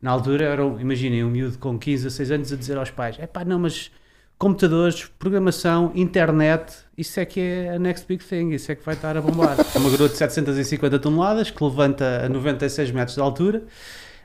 [0.00, 3.16] Na altura, eram, imaginem, um miúdo com 15 a 6 anos a dizer aos pais:
[3.18, 3.90] é pá, não, mas
[4.38, 8.94] computadores, programação, internet, isso é que é a next big thing, isso é que vai
[8.94, 9.56] estar a bombar.
[9.74, 13.62] É uma grua de 750 toneladas que levanta a 96 metros de altura.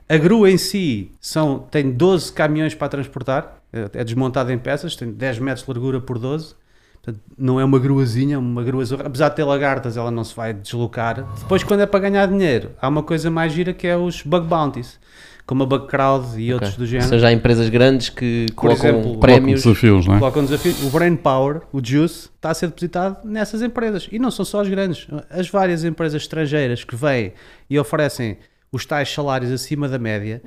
[0.07, 4.95] A grua em si são, tem 12 caminhões para transportar, é é desmontada em peças,
[4.95, 6.55] tem 10 metros de largura por 12.
[6.93, 9.05] Portanto, não é uma gruazinha, é uma grua zorra.
[9.05, 11.23] Apesar de ter lagartas, ela não se vai deslocar.
[11.39, 14.47] Depois, quando é para ganhar dinheiro, há uma coisa mais gira que é os bug
[14.47, 14.99] bounties,
[15.45, 17.09] como a Bug Crowd e outros do Ou género.
[17.09, 19.63] seja, há empresas grandes que colocam exemplo, prémios.
[19.63, 20.19] desafios, não é?
[20.19, 20.73] Colocam um desafio.
[20.87, 24.07] O Brain Power, o Juice, está a ser depositado nessas empresas.
[24.11, 25.07] E não são só as grandes.
[25.29, 27.33] As várias empresas estrangeiras que vêm
[27.69, 28.37] e oferecem
[28.71, 30.41] os tais salários acima da média,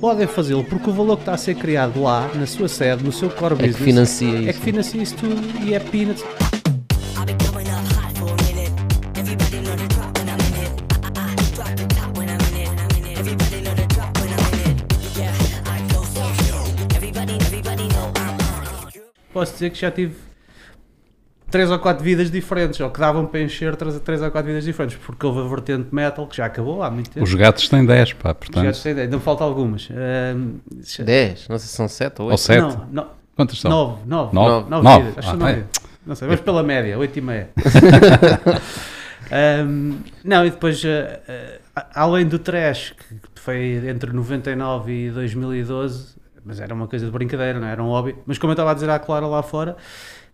[0.00, 3.10] podem fazê-lo porque o valor que está a ser criado lá, na sua sede, no
[3.10, 4.52] seu core É que business, financia é isso.
[4.60, 6.22] que financia isso tudo e é peanuts.
[19.32, 20.14] Posso dizer que já tive
[21.50, 24.64] três ou quatro vidas diferentes, ou que davam para encher três, três ou quatro vidas
[24.64, 27.24] diferentes, porque houve a vertente metal, que já acabou há muito tempo.
[27.24, 28.74] Os gatos têm 10, pá, portanto.
[28.74, 29.88] sei, ainda me faltam algumas.
[29.90, 32.40] Ahm, deixa- 10, não sei se são 7 ou Ou 8.
[32.40, 32.60] 7.
[32.60, 33.70] Não, não, Quantas são?
[33.70, 34.34] Nove, nove.
[34.34, 34.70] Nove?
[34.70, 35.04] Nove Nove.
[35.04, 35.18] vidas.
[35.18, 35.54] Acho que Ah, são nove é.
[35.56, 35.70] vidas.
[36.04, 37.48] Não sei, vamos pela média, oito e meia.
[39.30, 41.20] Ahm, não, e depois, ah,
[41.76, 42.92] ah, além do trash,
[43.34, 46.14] que foi entre 99 e 2012,
[46.44, 47.72] mas era uma coisa de brincadeira, não é?
[47.72, 48.16] era um hobby.
[48.26, 49.76] Mas como eu estava a dizer à Clara lá fora,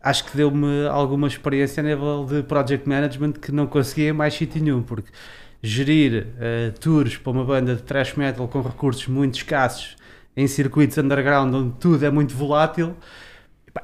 [0.03, 4.63] acho que deu-me alguma experiência a nível de project management que não conseguia mais sítio
[4.63, 5.11] nenhum, porque
[5.63, 9.97] gerir ah, tours para uma banda de thrash metal com recursos muito escassos
[10.37, 12.95] em circuitos underground onde tudo é muito volátil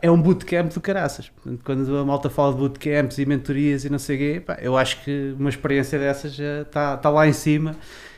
[0.01, 1.31] É um bootcamp do caraças.
[1.65, 5.03] Quando a malta fala de bootcamps e mentorias e não sei o quê, eu acho
[5.05, 7.77] que uma experiência dessas está tá lá em cima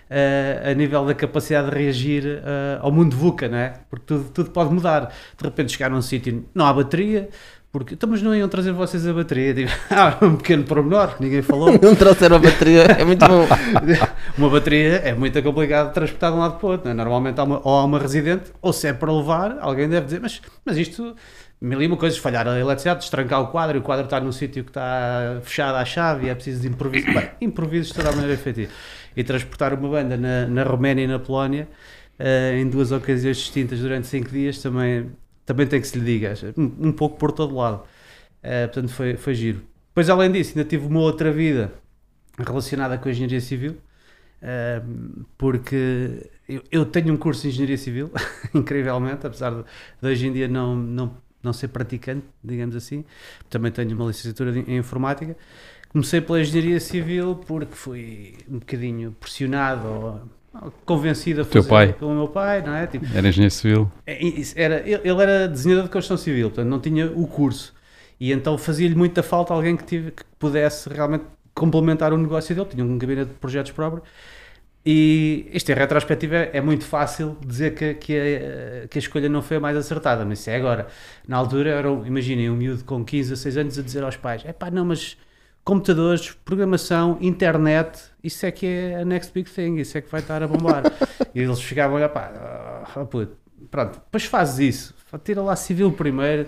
[0.08, 3.74] eh, a nível da capacidade de reagir eh, ao mundo VUCA, não é?
[3.90, 5.12] Porque tudo, tudo pode mudar.
[5.36, 7.28] De repente chegar num sítio, não há bateria,
[7.76, 9.52] porque então, mas não iam trazer vocês a bateria.
[9.52, 11.72] Digo, ah, um pequeno pormenor que ninguém falou.
[11.82, 13.46] Não trouxeram a bateria, é muito bom.
[14.38, 16.84] uma bateria é muito complicado de transportar de um lado para o outro.
[16.86, 16.94] não é?
[16.94, 20.20] Normalmente há uma, ou há uma residente, ou se é para levar, alguém deve dizer,
[20.22, 21.14] mas, mas isto,
[21.60, 24.32] mil e uma coisas, falhar a eletricidade, destrancar o quadro, e o quadro está num
[24.32, 27.12] sítio que está fechado à chave e é preciso de improviso.
[27.12, 28.72] Bem, improviso toda a maneira efetiva.
[29.16, 31.68] E transportar uma banda na, na Roménia e na Polónia
[32.18, 35.10] eh, em duas ocasiões distintas durante cinco dias também,
[35.44, 37.82] também tem que se lhe diga, um, um pouco por todo lado.
[38.42, 39.62] Eh, portanto, foi, foi giro.
[39.88, 41.72] Depois, além disso, ainda tive uma outra vida
[42.38, 43.76] relacionada com a engenharia civil,
[44.42, 48.10] ehm, porque eu, eu tenho um curso de engenharia civil,
[48.54, 49.62] incrivelmente, apesar de,
[50.02, 53.04] de hoje em dia não, não, não ser praticante, digamos assim,
[53.50, 55.36] também tenho uma licenciatura de- em informática.
[55.90, 61.92] Comecei pela engenharia civil porque fui um bocadinho pressionado ou convencido a Teu fazer pai?
[61.92, 62.86] pelo meu pai, não é?
[62.86, 63.90] Tipo, Era engenheiro civil.
[64.06, 64.18] é,
[64.54, 67.74] Era, ele era desenhador de construção civil, portanto não tinha o curso.
[68.18, 71.24] E então fazia-lhe muita falta alguém que, tive, que pudesse realmente
[71.54, 72.66] complementar o negócio dele.
[72.70, 74.02] Tinha um gabinete de projetos próprio.
[74.84, 79.42] E isto em retrospectiva é, muito fácil dizer que, que, a, que a escolha não
[79.42, 80.86] foi a mais acertada, mas isso é agora.
[81.26, 84.16] Na altura, era, um- imaginem, um miúdo com 15 a 6 anos a dizer aos
[84.16, 85.16] pais: é pá, não, mas
[85.66, 90.20] computadores, programação, internet, isso é que é a next big thing, isso é que vai
[90.20, 90.84] estar a bombar.
[91.34, 92.30] e eles ficavam a pá,
[92.94, 93.36] ah, puto,
[93.68, 94.94] pronto, depois fazes isso,
[95.24, 96.46] tira lá civil primeiro,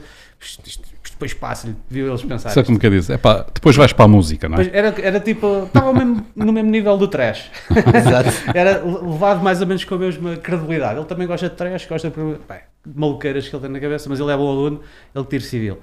[1.11, 2.51] depois passa-lhe, viu eles pensar.
[2.51, 3.13] Sabe como que eu disse?
[3.13, 4.71] É pá, depois vais para a música, não é?
[4.73, 7.51] Era, era tipo, estava mesmo, no mesmo nível do trash.
[7.93, 8.31] Exato.
[8.55, 10.97] Era levado mais ou menos com a mesma credibilidade.
[10.97, 14.09] Ele também gosta de trash, gosta de bem, de maluqueiras que ele tem na cabeça,
[14.09, 14.81] mas ele é bom aluno,
[15.13, 15.79] ele tira civil.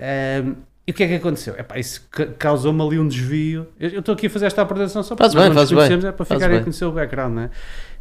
[0.00, 0.56] Ahm,
[0.86, 1.54] e o que é que aconteceu?
[1.56, 3.68] Epá, isso ca- causou-me ali um desvio.
[3.78, 6.08] Eu estou aqui a fazer esta apresentação só para Faz bem, faz bem.
[6.08, 7.50] é para Faz ficarem a conhecer o background, não é?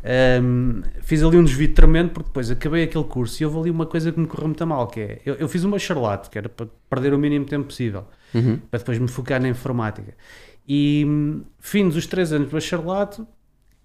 [0.04, 3.86] Ahm, fiz ali um desvio tremendo porque depois acabei aquele curso e houve ali uma
[3.86, 6.50] coisa que me correu muito mal, que é, eu, eu fiz uma charlate, que era
[6.50, 8.58] para perder o mínimo tempo possível Uhum.
[8.72, 10.14] para depois me focar na informática.
[10.68, 13.28] E hum, fins os três anos do bacharelato,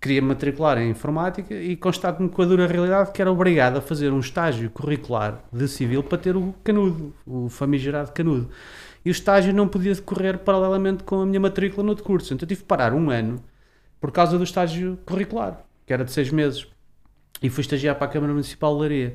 [0.00, 3.80] queria me matricular em informática e constato-me com a dura realidade que era obrigado a
[3.80, 8.48] fazer um estágio curricular de civil para ter o canudo, o famigerado canudo.
[9.06, 12.34] E o estágio não podia decorrer paralelamente com a minha matrícula no outro curso.
[12.34, 13.40] Então eu tive que parar um ano
[14.00, 16.66] por causa do estágio curricular, que era de seis meses.
[17.40, 19.12] E fui estagiar para a Câmara Municipal de.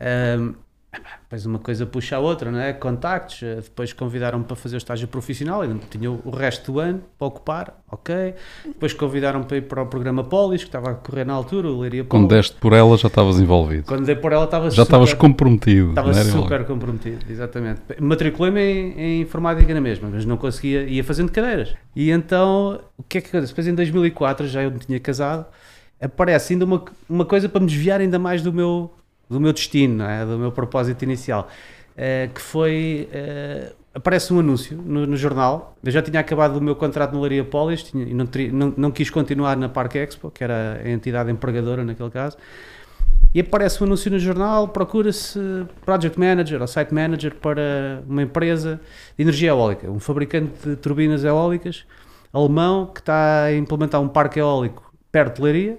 [0.00, 2.72] Ahm, epá, depois uma coisa puxa a outra, não é?
[2.72, 7.02] Contactos, eh, depois convidaram-me para fazer o estágio profissional, ainda tinha o resto do ano
[7.18, 8.34] para ocupar, ok.
[8.64, 11.80] Depois convidaram-me para ir para o programa Polis, que estava a correr na altura, o
[11.80, 12.46] Leiria Quando Polis.
[12.46, 13.84] deste por ela já estavas envolvido.
[13.84, 15.90] Quando dei por ela estava Já estavas comprometido.
[15.90, 17.82] Estava super comprometido, exatamente.
[18.00, 21.74] Matriculei-me em, em informática na mesma, mas não conseguia, ia fazendo cadeiras.
[21.94, 23.52] E então, o que é que acontece?
[23.52, 25.44] Depois em 2004, já eu me tinha casado,
[26.00, 28.90] aparece ainda uma, uma coisa para me desviar ainda mais do meu,
[29.28, 30.24] do meu destino, é?
[30.24, 31.48] do meu propósito inicial,
[31.96, 36.60] eh, que foi, eh, aparece um anúncio no, no jornal, eu já tinha acabado o
[36.60, 40.30] meu contrato na Laria Polis tinha- e não, não, não quis continuar na Parque Expo,
[40.30, 42.36] que era a entidade empregadora naquele caso,
[43.34, 45.38] e aparece um anúncio no jornal, procura-se
[45.84, 48.80] Project Manager ou Site Manager para uma empresa
[49.16, 51.84] de energia eólica, um fabricante de turbinas eólicas
[52.32, 55.78] alemão que está a implementar um parque eólico perto de Leiria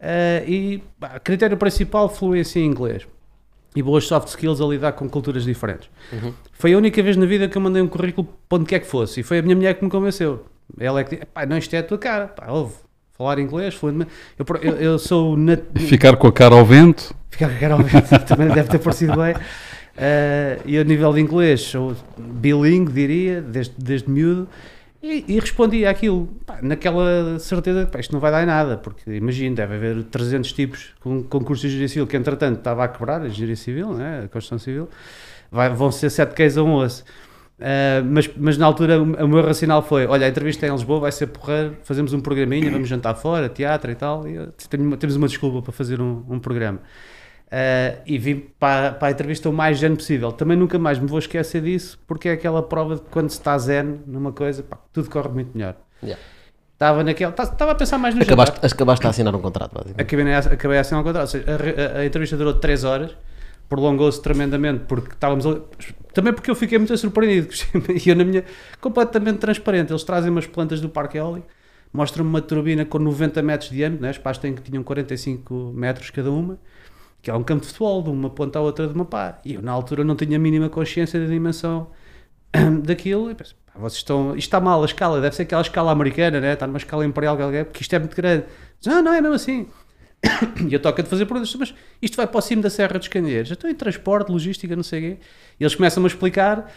[0.00, 3.06] eh, e pá, critério principal, fluência em inglês
[3.76, 5.88] e boas soft skills a lidar com culturas diferentes.
[6.52, 8.86] Foi a única vez na vida que eu mandei um currículo para onde quer que
[8.86, 10.44] fosse e foi a minha mulher que me convenceu.
[10.78, 12.74] Ela é que disse, pá, não, isto é a tua cara, pá, ouve,
[13.16, 14.10] falar inglês, fluentemente.
[14.38, 17.14] Eu, eu, eu sou nat- Ficar com a cara ao vento.
[17.28, 19.34] Ficar com a cara ao vento, também deve ter parecido bem.
[19.96, 24.48] Eh, e a nível de inglês, sou bilingue, diria, desde, desde miúdo,
[25.02, 29.10] e, e respondi àquilo, pá, naquela certeza que isto não vai dar em nada, porque
[29.10, 33.22] imagino, deve haver 300 tipos com concurso de engenharia civil, que entretanto estava a quebrar
[33.22, 34.88] a engenharia civil, né, a construção civil,
[35.50, 37.04] vai, vão ser 7 queijos a um osso.
[37.60, 41.00] Uh, mas, mas na altura o meu racional foi: olha, a entrevista é em Lisboa
[41.00, 44.26] vai ser porreiro, fazemos um programinha, vamos jantar fora, teatro e tal.
[44.26, 46.80] E tenho temos uma desculpa para fazer um, um programa.
[47.52, 50.30] Uh, e vim para, para a entrevista o mais zen possível.
[50.30, 53.58] Também nunca mais me vou esquecer disso, porque é aquela prova de quando se está
[53.58, 55.74] zen numa coisa, pá, tudo corre muito melhor.
[56.00, 56.20] Yeah.
[56.74, 58.72] Estava naquela, tá- estava a pensar mais no Acabaste, jantar.
[58.72, 60.00] acabaste a assinar um contrato, basicamente.
[60.00, 61.28] Acabei, acabei a assinar um contrato.
[61.28, 63.16] Seja, a, a- a entrevista durou 3 horas,
[63.68, 65.60] prolongou-se tremendamente porque estávamos ali.
[66.14, 67.48] Também porque eu fiquei muito surpreendido.
[68.04, 68.44] E eu, na minha.
[68.80, 69.90] completamente transparente.
[69.92, 71.48] Eles trazem umas plantas do Parque Eólico,
[71.92, 74.10] mostram-me uma turbina com 90 metros de diâmetro, né?
[74.10, 76.58] as pás têm que tinham 45 metros cada uma,
[77.22, 79.38] que é um campo de futebol, de uma ponta à outra de uma pá.
[79.44, 81.88] E eu, na altura, não tinha a mínima consciência da dimensão
[82.82, 83.30] daquilo.
[83.30, 84.30] E pensei, pá, vocês estão.
[84.30, 86.54] Isto está mal a escala, deve ser aquela escala americana, né?
[86.54, 88.44] está numa escala imperial, porque isto é muito grande.
[88.80, 89.66] Diz, ah, não, é mesmo assim.
[90.68, 92.98] E eu toco a de fazer perguntas, mas isto vai para o cimo da Serra
[92.98, 93.50] dos Candeeiros.
[93.50, 95.22] Estou em transporte, logística, não sei o quê.
[95.58, 96.70] E eles começam a explicar,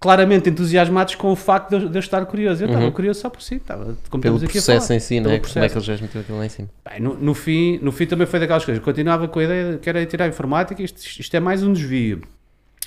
[0.00, 2.62] claramente entusiasmados com o facto de eu, de eu estar curioso.
[2.62, 2.92] Eu estava Uhum.
[2.92, 5.38] curioso só por si, estava, como Pelo processo em si, né?
[5.38, 6.68] Como é que eles já meteram aquilo lá em cima?
[6.88, 8.82] Bem, no, no fim, no fim também foi daquelas coisas.
[8.84, 11.72] Continuava com a ideia de que era tirar a informática, isto, isto é mais um
[11.72, 12.22] desvio.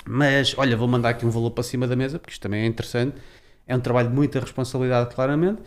[0.05, 2.65] Mas, olha, vou mandar aqui um valor para cima da mesa, porque isto também é
[2.65, 3.15] interessante.
[3.65, 5.61] É um trabalho de muita responsabilidade, claramente.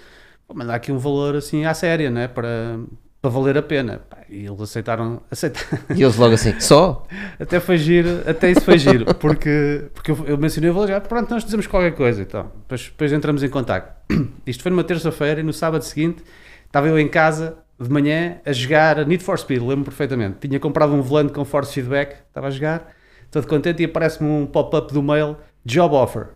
[0.49, 2.27] Vou mandar aqui um valor assim à séria, né?
[2.29, 2.79] para,
[3.21, 4.01] para valer a pena.
[4.29, 5.79] E eles aceitaram, aceitaram.
[5.95, 7.07] E eles logo assim, só?
[7.39, 11.01] Até foi giro, até isso foi giro, porque, porque eu, eu mencionei o valor, já,
[11.01, 13.93] pronto, nós dizemos qualquer coisa, então, depois, depois entramos em contato.
[14.47, 16.23] Isto foi numa terça-feira e no sábado seguinte
[16.67, 20.47] estava eu em casa de manhã a jogar Need for Speed, lembro-me perfeitamente.
[20.47, 22.93] Tinha comprado um volante com force feedback, estava a jogar,
[23.31, 26.29] todo contente e aparece-me um pop-up do mail, job offer.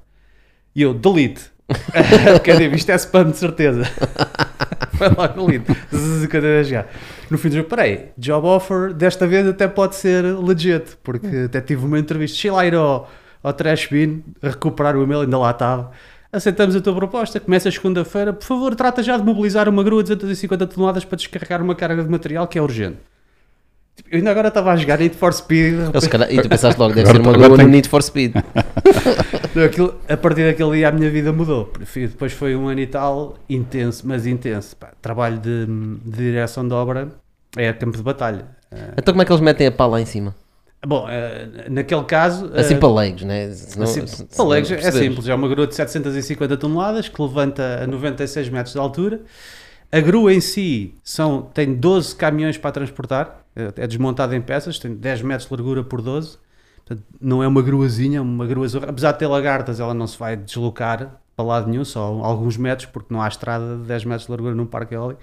[0.74, 1.52] E eu, delete.
[2.46, 3.84] Eu digo, isto é spam de certeza.
[4.96, 5.64] Foi logo.
[5.94, 6.86] Zzz, eu ia jogar.
[7.30, 11.60] No fim do jogo, peraí, job offer, desta vez até pode ser legit, porque até
[11.60, 12.36] tive uma entrevista.
[12.36, 13.10] Cheguei lá ir ao,
[13.42, 15.90] ao Trash Bin, a recuperar o e-mail, ainda lá estava.
[16.32, 18.32] Aceitamos a tua proposta, começa segunda-feira.
[18.32, 22.02] Por favor, trata já de mobilizar uma grua de 250 toneladas para descarregar uma carga
[22.02, 22.98] de material que é urgente.
[23.96, 25.74] Tipo, Eu ainda agora estava a jogar Need for Speed.
[25.90, 27.88] Eles, se calhar- e tu pensaste logo, deve Agora- ser uma grua no tem- Need
[27.88, 28.34] for Speed.
[29.54, 31.72] Não, aquilo- a partir daquele dia a minha vida mudou.
[31.94, 34.76] Depois foi um ano e tal, intenso, mas intenso.
[34.76, 37.08] Pá, trabalho de, de direção de obra
[37.56, 38.46] é campo de batalha.
[38.72, 40.34] Eh, Então como é que eles metem a pá lá em cima?
[40.86, 42.50] bom, eh, naquele caso.
[42.54, 43.50] Assim eh, para leigos, né?
[43.52, 45.28] Senão- assim, se- para leigos é simples.
[45.28, 49.20] É uma grua de 750 toneladas que levanta a 96 metros de altura.
[49.90, 54.78] A grua em si são, tem 12 caminhões para transportar, é é desmontada em peças,
[54.78, 56.38] tem 10 metros de largura por 12.
[56.86, 58.90] Portanto, não é uma gruazinha, é uma grua zorra.
[58.90, 62.86] Apesar de ter lagartas, ela não se vai deslocar para lado nenhum, só alguns metros,
[62.92, 65.20] porque não há estrada de 10 metros de largura num parque eólico.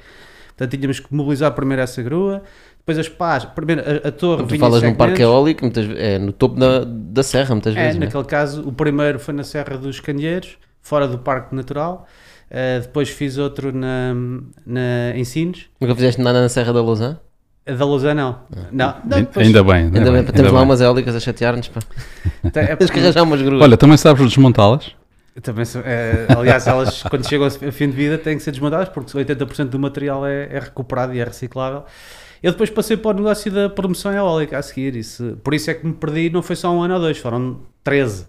[0.50, 2.42] Portanto, tínhamos que mobilizar primeiro essa grua,
[2.80, 4.44] depois as pás, primeiro a, a torre.
[4.44, 7.84] Quando tu falas num parque eólico, muitas, é no topo da, da serra, muitas É,
[7.84, 8.00] vezes.
[8.00, 8.06] né?
[8.08, 12.08] naquele caso, o primeiro foi na Serra dos Candeeiros, fora do Parque Natural.
[12.50, 14.14] Uh, depois fiz outro na,
[14.66, 15.68] na, em Sines.
[15.80, 17.18] Nunca fizeste nada na Serra da Lousã?
[17.66, 18.40] A da Lausanne, não.
[18.72, 19.76] não, não Ain- depois- Ainda bem.
[19.86, 21.70] Ainda bem, temos lá umas eólicas a chatear-nos.
[22.52, 23.62] Tem- é Tens que arranjar umas gruas.
[23.62, 24.96] Olha, também sabes desmontá-las?
[25.42, 28.90] também sou- é, aliás, elas quando chegam a fim de vida têm que ser desmontadas
[28.90, 31.84] porque 80% do material é, é recuperado e é reciclável.
[32.44, 34.96] Eu depois passei para o negócio da promoção eólica a seguir.
[34.96, 37.62] Isso, por isso é que me perdi, não foi só um ano ou dois, foram
[37.84, 38.26] 13.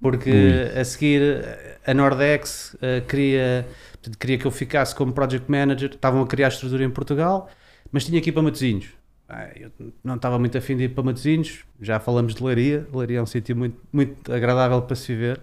[0.00, 1.44] Porque a seguir
[1.86, 6.46] a Nordex eh, queria, portanto, queria que eu ficasse como project manager, estavam a criar
[6.46, 7.48] a estrutura em Portugal,
[7.92, 8.88] mas tinha que ir para Matosinhos.
[9.28, 9.70] Ah, Eu
[10.04, 13.26] não estava muito afim de ir para Matosinhos, já falamos de Leiria, Leiria é um
[13.26, 15.40] sítio muito, muito agradável para se viver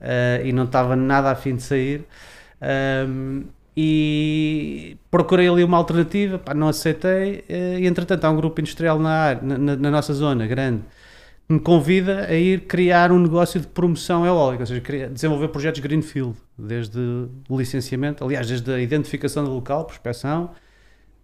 [0.00, 2.04] eh, e não estava nada afim de sair.
[2.60, 3.44] Ahm,
[3.76, 8.98] e procurei ali uma alternativa, pá, não aceitei, eh, e entretanto há um grupo industrial
[9.00, 10.82] na, área- na, na- nossa zona, grande,
[11.48, 15.48] que me convida a ir criar um negócio de promoção eólica, ou seja, criar- desenvolver
[15.48, 16.98] projetos Greenfield, desde
[17.48, 20.50] o licenciamento, aliás, desde a identificação do local, prospecção,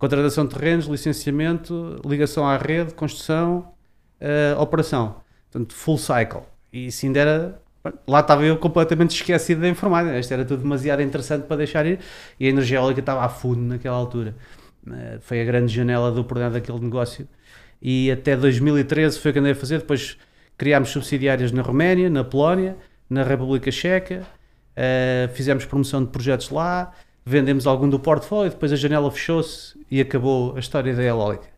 [0.01, 3.73] contratação de terrenos, licenciamento, ligação à rede, construção,
[4.19, 5.23] eh, operação.
[5.51, 6.43] Portanto, full cycle.
[6.73, 7.63] E isso ainda era.
[8.09, 10.19] Lá estava eu completamente esquecido da informática.
[10.19, 12.01] Isto era tudo demasiado interessante para deixar ir.
[12.39, 14.35] E a energia eólica estava a fundo naquela altura.
[14.91, 17.29] Eh, Foi a grande janela do oportunidade daquele negócio.
[17.83, 19.79] E até 2013 foi o que andei a fazer.
[19.79, 20.17] Depois
[20.57, 22.77] criámos subsidiárias na Roménia, na Polónia,
[23.09, 24.27] na República Checa.
[24.77, 26.93] Eh, fizemos promoção de projetos lá.
[27.25, 28.51] Vendemos algum do portfólio.
[28.51, 31.49] Depois a janela fechou-se e acabou a história da eólica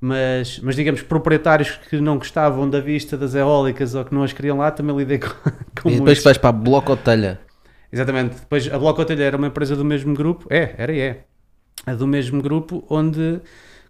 [0.00, 4.32] mas, mas digamos, proprietários que não gostavam da vista das eólicas ou que não as
[4.32, 5.28] queriam lá, também lidei com,
[5.80, 6.22] com E depois muitos.
[6.22, 7.40] vais para a Bloco Telha.
[7.92, 8.36] Exatamente.
[8.40, 11.24] Depois a Bloco Hotelha era uma empresa do mesmo grupo, é, era e é,
[11.86, 13.40] é do mesmo grupo, onde,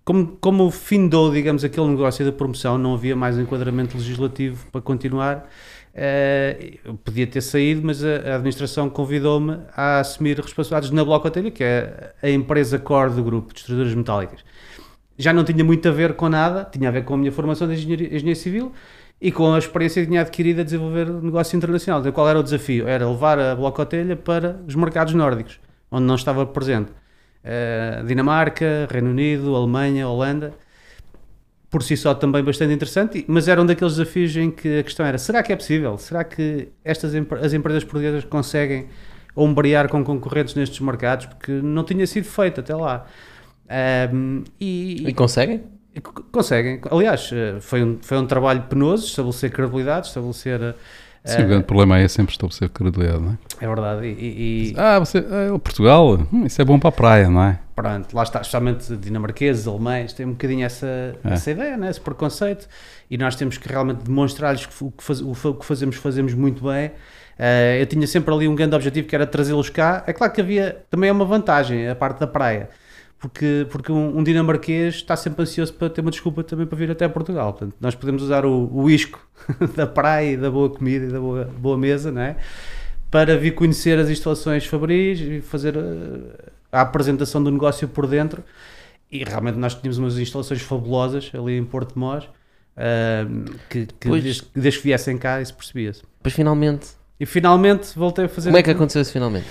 [0.05, 5.49] como, como findou, digamos, aquele negócio da promoção, não havia mais enquadramento legislativo para continuar.
[5.95, 11.51] Eh, eu podia ter saído, mas a, administração convidou-me a assumir responsabilidades na Bloco Hotelha,
[11.51, 14.45] que é a empresa core do grupo, Destruidoras Metálicas
[15.19, 17.67] já não tinha muito a ver com nada, tinha a ver com a minha formação
[17.67, 18.73] de engenharia, engenharia civil
[19.21, 22.01] e com a experiência que tinha adquirido a desenvolver negócio internacional.
[22.13, 22.87] Qual era o desafio?
[22.87, 25.59] Era levar a Bloco Hotelha para os mercados nórdicos,
[25.91, 26.93] onde não estava presente.
[27.43, 30.55] Eh, Dinamarca, Reino Unido, Alemanha, Holanda.
[31.71, 35.05] Por si só também bastante interessante, mas era um daqueles desafios em que a questão
[35.05, 35.99] era: será que é possível?
[35.99, 38.89] Será que estas as empresas portuguesas conseguem
[39.37, 41.27] ombrear com concorrentes nestes mercados?
[41.27, 43.07] Porque não tinha sido feito até lá.
[43.69, 45.63] Ahm, e, E conseguem?
[46.03, 46.81] co- Conseguem.
[46.91, 50.75] Aliás, eh, foi um, foi um trabalho penoso estabelecer credibilidade, estabelecer.
[51.29, 53.65] Eh, Sim, o grande problema é sempre estabelecer credibilidade, não é?
[53.65, 54.07] é verdade.
[54.07, 57.59] E, e- Ah, você, ah, Portugal, hum, isso é bom para a praia, não é?
[57.77, 60.87] pronto, lá está, especialmente dinamarqueses, alemães, têm um bocadinho essa,
[61.25, 61.35] É.
[61.35, 62.67] essa ideia, né, esse preconceito.
[63.09, 66.65] E nós temos que realmente demonstrar-lhes que o que, faz- o que fazemos, fazemos muito
[66.65, 66.91] bem.
[67.39, 70.03] Eh, eu tinha sempre ali um grande objetivo que era trazê-los cá.
[70.09, 72.69] É claro que havia também é uma vantagem, a parte da praia.
[73.17, 76.91] Porque, porque um, um dinamarquês está sempre ansioso para ter uma desculpa também para vir
[76.91, 77.53] até Portugal.
[77.53, 79.21] Portanto, nós podemos usar o, o isco
[79.75, 82.37] da praia e da boa comida e da boa, boa mesa, não é?
[83.11, 88.45] Para vir conhecer as instalações fabris e fazer eh, a apresentação do negócio por dentro.
[89.11, 92.29] E realmente nós tínhamos umas instalações fabulosas ali em Porto de Mós,
[92.77, 93.27] ah,
[93.69, 94.23] que, que Pois.
[94.23, 96.03] desde, desde que viessem cá isso percebia-se.
[96.19, 96.89] Depois finalmente.
[97.19, 98.51] E finalmente voltei a fazer.
[98.51, 99.47] Como é que aconteceu isso finalmente?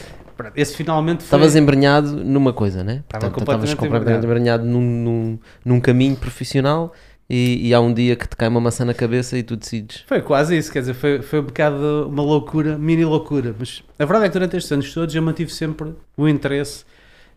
[0.56, 1.25] Esse finalmente foi.
[1.25, 3.03] Estavas embrenhado numa coisa, né?
[3.06, 6.94] Estava Portanto, estavas completamente completamente embrenhado num, num, num caminho profissional
[7.29, 10.03] e, e há um dia que te cai uma maçã na cabeça e tu decides.
[10.07, 13.53] Foi quase isso, quer dizer, foi, foi um bocado uma loucura, mini loucura.
[13.57, 16.86] Mas a verdade é que durante estes anos todos eu mantive sempre o interesse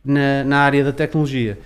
[0.05, 1.59] na, na área da tecnologia.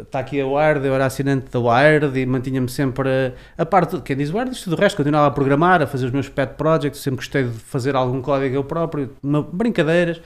[0.00, 4.00] Está aqui a Wired, eu era assinante da Wired e mantinha-me sempre a, a parte,
[4.00, 7.02] quem diz Wired, isto do resto, continuava a programar, a fazer os meus pet projects,
[7.02, 10.22] sempre gostei de fazer algum código eu próprio, uma, brincadeiras,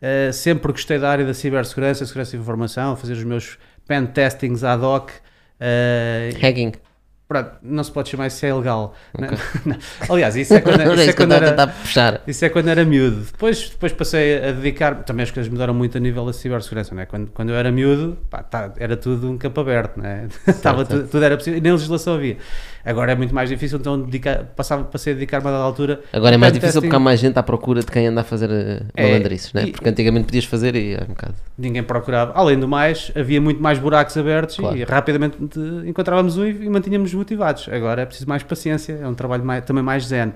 [0.00, 4.62] eh, sempre gostei da área da cibersegurança, segurança de informação, fazer os meus pen testings
[4.62, 5.10] ad hoc.
[5.60, 6.72] Eh, Hacking.
[7.28, 8.94] Pronto, não se pode chamar isso é ilegal.
[9.18, 9.76] Não.
[10.08, 12.22] Aliás, isso é quando, Era isso é quando era, puxar.
[12.24, 13.22] isso é quando era miúdo.
[13.22, 15.02] Depois, depois passei a dedicar.
[15.02, 16.94] Também as coisas mudaram muito a nível da cibersegurança.
[16.94, 17.06] Não é?
[17.06, 19.96] quando, quando eu era miúdo, pá, tá, era tudo um campo aberto.
[19.96, 20.28] Não é?
[20.46, 21.58] Estava tudo, tudo era possível.
[21.58, 22.36] E nem legislação havia.
[22.86, 26.00] Agora é muito mais difícil, então dedicar, passava, passei a dedicar-me a dada altura.
[26.12, 27.04] Agora é mais difícil porque há testing.
[27.04, 29.66] mais gente à procura de quem anda a fazer eh, É, malandrices, né?
[29.66, 31.34] Porque antigamente podias fazer e é um bocado.
[31.58, 32.32] Ninguém procurava.
[32.34, 34.76] Além do mais, havia muito mais buracos abertos Claro.
[34.76, 35.36] e rapidamente
[35.84, 37.68] encontrávamos um e, mantínhamos motivados.
[37.70, 40.32] Agora é preciso mais paciência, é um trabalho mais- também mais zen.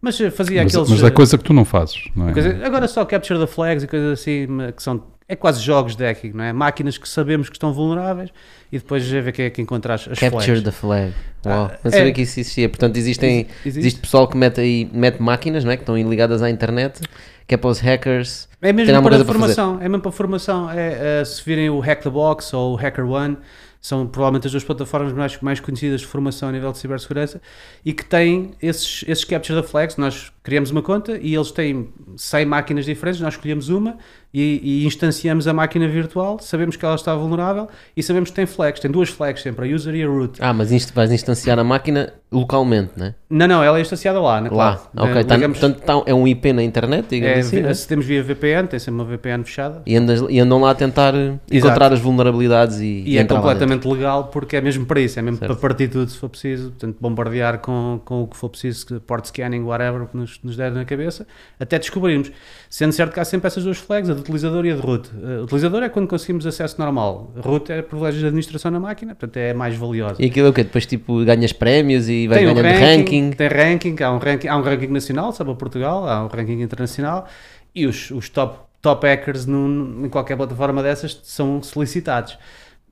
[0.00, 0.90] Mas eh, fazia Mas, aqueles.
[0.90, 2.32] mas é eh, coisa que tu não fazes, não é?
[2.32, 6.04] Coisa- agora só capture the flags e coisas assim que são é quase jogos de
[6.04, 6.52] hacking, não é?
[6.52, 8.30] Máquinas que sabemos que estão vulneráveis
[8.70, 10.62] e depois já ver quem é que encontra as, as Capture flags.
[10.62, 11.14] the flag.
[11.46, 11.70] Uau.
[11.72, 12.12] Ah, não sabia é.
[12.12, 12.68] que isso existia.
[12.68, 13.78] Portanto, existem, Existe.
[13.80, 15.76] existe pessoal que mete aí mete máquinas não é?
[15.76, 17.00] que estão ligadas à internet,
[17.46, 18.46] que é para os hackers.
[18.60, 20.70] É mesmo alguma para a coisa para formação, é mesmo para a formação.
[20.70, 23.38] É, é, se virem o Hack the Box ou o Hacker One,
[23.80, 27.42] são provavelmente as duas plataformas mais, mais conhecidas de formação a nível de cibersegurança
[27.84, 29.96] e que têm esses, esses capture the flags.
[29.96, 33.96] Nós criamos uma conta e eles têm 100 máquinas diferentes, nós escolhemos uma
[34.34, 38.46] e, e instanciamos a máquina virtual, sabemos que ela está vulnerável e sabemos que tem
[38.46, 38.80] flags.
[38.80, 40.38] Tem duas flags sempre, a user e a root.
[40.40, 43.14] Ah, mas isto vais instanciar a máquina localmente, não é?
[43.28, 44.76] Não, não, ela é instanciada lá, na Lá.
[44.76, 45.10] cloud.
[45.10, 47.60] Ok, Eh, tá- portanto tá- é um IP na internet, digamos é, assim.
[47.60, 47.68] é?
[47.68, 49.82] acedemos via VPN, tem sempre uma VPN fechada.
[49.84, 53.22] E, andas- e andam lá a tentar eh, encontrar as vulnerabilidades e, E é lá
[53.22, 53.36] dentro.
[53.36, 55.52] completamente legal porque é mesmo para isso, é mesmo Certo.
[55.52, 59.26] para partir tudo se for preciso, portanto bombardear com, com o que for preciso, port
[59.26, 61.26] scanning, whatever, que nos, nos der na cabeça,
[61.60, 62.32] até descobrirmos.
[62.70, 65.10] Sendo certo que há sempre essas duas flags, a utilizador e a de root.
[65.14, 67.32] Uh, utilizador é quando conseguimos acesso normal.
[67.36, 70.16] Root é privilégio de administração na máquina, portanto é mais valiosa.
[70.22, 70.64] E aquilo é o quê?
[70.64, 73.30] Depois tipo ganhas prémios e vai Tem um ganhando ranking.
[73.32, 76.60] Tem ranking, há um ranking, há um ranking nacional, sabe, a Portugal, há um ranking
[76.62, 77.26] internacional
[77.74, 82.38] e os, os top, top hackers num- em qualquer plataforma dessas são solicitados.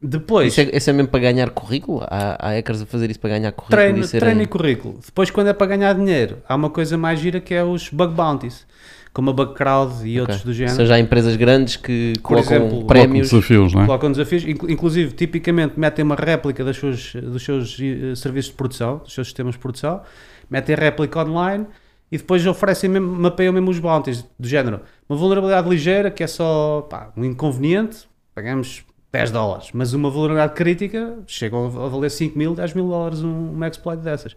[0.03, 2.01] Depois, Isso é, isso é mesmo para ganhar currículo?
[2.09, 4.99] Há, há hackers a fazer isso para ganhar currículo treino, e serem- treino e currículo.
[5.05, 8.15] Depois, quando é para ganhar dinheiro, há uma coisa mais gira que é os bug
[8.15, 8.67] bounties,
[9.13, 10.51] como a Bug Crowd e outros Ok.
[10.51, 10.73] do género.
[10.75, 13.31] Ou seja, há empresas grandes que Por colocam exemplo, Colocam prémios.
[13.31, 13.87] desafios, não é?
[13.87, 18.57] colocam desafios, inclu- inclusive, tipicamente metem uma réplica das suas, dos seus eh, serviços de
[18.57, 20.01] produção, dos seus sistemas de produção,
[20.49, 21.67] metem a réplica online
[22.13, 26.27] e depois oferecem mesmo, mapeiam mesmo os bounties, do género, uma vulnerabilidade ligeira que é
[26.27, 32.39] só pá, um inconveniente, pagamos 10 dólares, mas uma vulnerabilidade crítica chegam a valer 5
[32.39, 34.37] mil, 10 mil dólares um, um exploit dessas.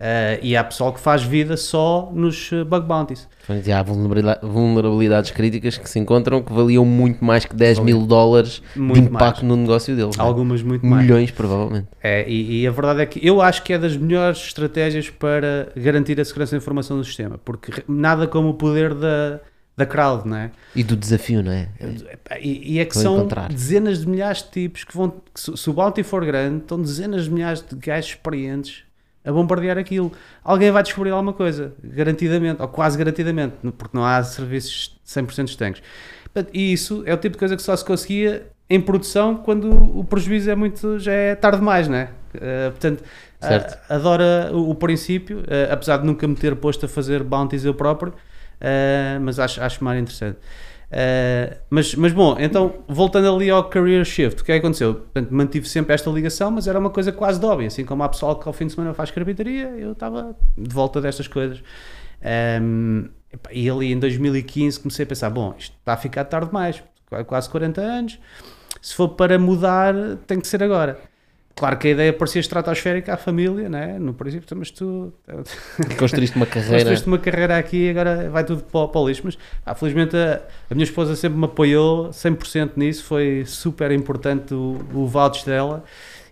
[0.00, 3.28] Eh, e há pessoal que faz vida só nos eh, bug bounties.
[3.46, 8.04] Portanto, há vulnerabilidade- vulnerabilidades críticas que se encontram que valiam muito mais que 10 mil
[8.06, 10.18] dólares de Muito impacto no negócio deles.
[10.18, 10.20] é?
[10.22, 11.02] Algumas muito mais.
[11.04, 11.86] Milhões, provavelmente.
[12.02, 15.68] É, e, e a verdade é que eu acho que é das melhores estratégias para
[15.76, 19.40] garantir a segurança da informação do sistema, porque nada como o poder da,
[19.76, 20.50] da crowd, não é?
[20.74, 21.68] E do desafio, não é?
[22.40, 23.48] E, e é que Vou são encontrar.
[23.48, 27.24] dezenas de milhares de tipos que vão, que se o bounty for grande, estão dezenas
[27.24, 28.82] de milhares de gajos experientes
[29.24, 30.12] a bombardear aquilo.
[30.42, 35.82] Alguém vai descobrir alguma coisa, garantidamente, ou quase garantidamente, porque não há serviços 100% estanques.
[36.52, 40.04] E isso é o tipo de coisa que só se conseguia em produção quando o
[40.04, 42.10] prejuízo é muito, já é tarde demais, não é?
[42.34, 43.04] Eh, portanto,
[43.40, 43.78] Certo.
[43.88, 47.64] a- adora o, o princípio, eh, apesar de nunca me ter posto a fazer bounties
[47.64, 48.12] eu próprio,
[48.60, 50.38] eh, mas acho, acho mais interessante.
[50.90, 54.94] Eh, mas, mas bom, então voltando ali ao career shift, o que é que aconteceu?
[54.94, 58.38] Portanto, mantive sempre esta ligação, mas era uma coisa quase de assim como há pessoal
[58.38, 61.62] que ao fim de semana faz carpintaria, eu estava de volta destas coisas.
[62.22, 66.46] Ehm, epá, e ali em 2015 comecei a pensar: bom, isto está a ficar tarde
[66.48, 66.82] demais,
[67.26, 68.18] quase 40 anos,
[68.80, 69.94] se for para mudar,
[70.26, 70.98] tem que ser agora.
[71.56, 73.96] Claro que a ideia parecia estratosférica à família, né?
[73.98, 75.12] no princípio, mas tu
[75.98, 76.76] Construíste uma carreira.
[76.78, 79.22] construíste uma carreira aqui e agora vai tudo para, o- para o lixo.
[79.24, 84.52] Mas pá, felizmente a, a minha esposa sempre me apoiou 100% nisso, foi super importante
[84.54, 85.84] o, o voucher dela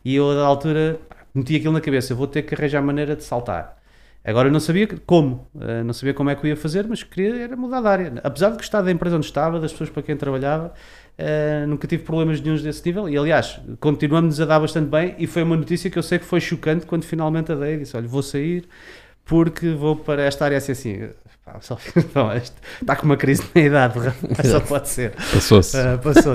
[0.05, 0.99] e eu, da altura,
[1.35, 3.77] meti aquilo na cabeça: vou ter que arranjar maneira de saltar.
[4.25, 7.03] Agora eu não sabia como, eh, não sabia como é que eu ia fazer, mas
[7.03, 8.13] queria era mudar de área.
[8.23, 10.73] Apesar de gostar da empresa onde estava, das pessoas para quem trabalhava,
[11.19, 15.27] eh, nunca tive problemas nenhums desse nível e aliás, continuamos a dar bastante bem e
[15.27, 18.09] foi uma notícia que eu sei que foi chocante quando finalmente a dei, disse, olha,
[18.09, 18.65] vou sair
[19.25, 21.09] porque vou para esta área assim assim.
[21.45, 21.77] Pá, só,
[22.15, 23.95] não, está com uma crise na idade,
[24.45, 25.11] só pode ser.
[25.11, 25.77] Passou-se.
[25.77, 26.35] Ah, passou.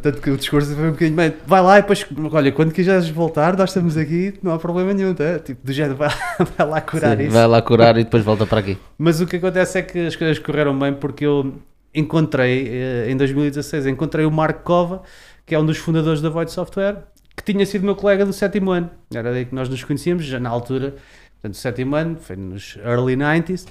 [0.00, 1.34] Tanto que o discurso foi um bocadinho bem.
[1.46, 5.12] Vai lá e depois, olha, quando quiseres voltar, nós estamos aqui, não há problema nenhum,
[5.12, 5.38] tá?
[5.40, 6.08] Tipo, do género, vai,
[6.56, 7.32] vai lá curar Sim, isso.
[7.32, 8.78] vai lá curar e depois volta para aqui.
[8.96, 11.52] Mas o que acontece é que as coisas correram bem porque eu
[11.96, 15.02] encontrei, eh, em 2016, encontrei o Marco Cova,
[15.44, 17.04] que é um dos fundadores da Void Software,
[17.34, 18.90] que tinha sido meu colega do sétimo ano.
[19.12, 20.94] Era daí que nós nos conhecíamos, já na altura,
[21.34, 23.66] portanto, o sétimo ano, foi nos early 90s,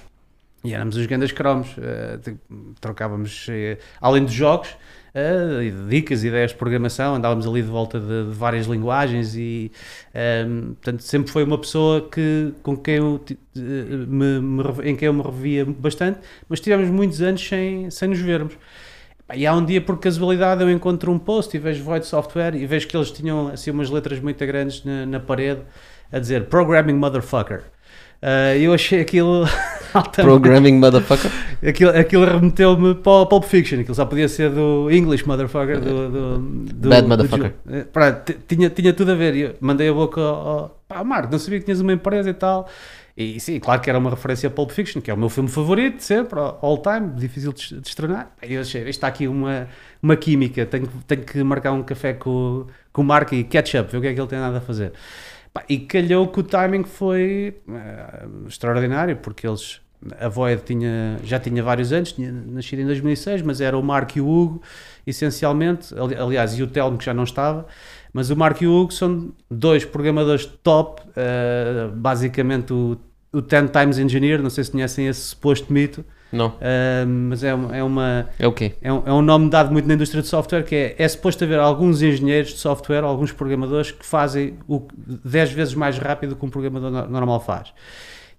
[0.63, 1.75] e éramos os grandes cromos.
[2.23, 2.39] tipo,
[2.81, 4.75] trocávamos, eh, além dos jogos,
[5.15, 9.71] eh, dicas, ideias de programação, andávamos ali de volta de, de várias linguagens e,
[10.13, 13.59] ehm, portanto, sempre foi uma pessoa que, com quem eu, eh,
[14.07, 18.19] me, me em quem eu me revia bastante, mas tivemos muitos anos sem, sem nos
[18.19, 18.57] vermos.
[19.33, 22.65] E há um dia, por casualidade, eu encontro um post e vejo Void Software e
[22.67, 25.61] vejo que eles tinham assim umas letras muito grandes na, na parede
[26.11, 27.63] a dizer Programming Motherfucker.
[28.27, 29.45] Ah, eu achei aquilo
[30.15, 31.29] Programming motherfucker.
[31.65, 36.09] Aquilo, aquilo remeteu-me para o Pulp Fiction, aquilo só podia ser do English Motherfucker, do,
[36.09, 37.53] do, do- Bad do motherfucker.
[37.69, 39.35] Eh, pronto, tinha, tinha tudo a ver.
[39.35, 42.67] Eu mandei a boca ao, pá, Marco, não sabia que tinhas uma empresa e tal.
[43.17, 45.47] E sim, claro que era uma referência a Pulp Fiction, que é o meu filme
[45.49, 48.31] favorito, sempre, all time, difícil de, de estrenar.
[48.43, 49.67] E eu achei, isto está aqui uma,
[50.03, 53.89] uma química, tenho, que- tenho que marcar um café com, com o Marco e catch-up,
[53.89, 54.91] ver o que é que ele tem nada a fazer.
[55.69, 59.79] E calhou que o timing foi eh, extraordinário, porque eles,
[60.19, 64.17] a Void tinha, já tinha vários anos, tinha nascido em 2006, mas era o Marco
[64.17, 64.61] e o Hugo,
[65.07, 67.65] essencialmente, ali- aliás, e o Telmo que já não estava,
[68.13, 72.97] mas o Marco e o Hugo são dois programadores top, eh, basicamente o,
[73.31, 76.53] o 10 Times Engineer, não sei se conhecem esse suposto mito, Não.
[76.59, 78.73] eh, mas é, uma- é uma É o quê?
[78.81, 81.43] é um, é um nome dado muito na indústria de software que é, é suposto
[81.43, 84.81] haver alguns engenheiros de software, alguns programadores que fazem o
[85.23, 87.71] 10 vezes mais rápido que um programador no- normal faz.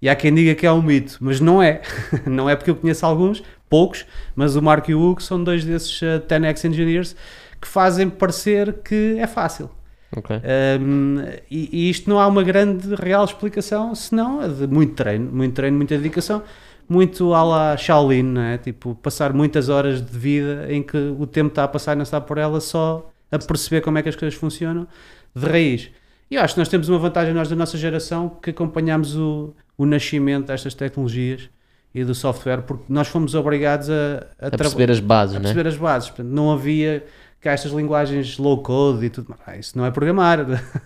[0.01, 1.81] E há quem diga que é um mito, mas não é.
[2.27, 5.63] não é porque eu conheço alguns, poucos, mas o Marco e o Hugo são dois
[5.65, 7.15] desses uh, 10x engineers
[7.59, 9.71] que fazem parecer que é fácil.
[10.15, 10.35] Ok.
[10.79, 11.17] Um,
[11.49, 15.53] e, e isto não há uma grande real explicação, senão a de muito treino, muito
[15.55, 16.43] treino, muita dedicação.
[16.89, 18.57] Muito à la Shaolin, não é?
[18.57, 22.03] Tipo, passar muitas horas de vida em que o tempo está a passar e não
[22.03, 24.87] está por ela só a perceber como é que as coisas funcionam
[25.35, 25.89] de raiz.
[26.29, 29.53] E eu acho que nós temos uma vantagem, nós da nossa geração, que acompanhamos o,
[29.77, 31.49] o nascimento destas tecnologias
[31.93, 35.43] e do software, porque nós fomos obrigados a, a, A perceber as bases, a né?
[35.43, 36.09] perceber as bases.
[36.09, 37.03] Portanto, não havia
[37.39, 39.35] cá estas linguagens low code e tudo.
[39.45, 40.39] Ah, isso não é programar.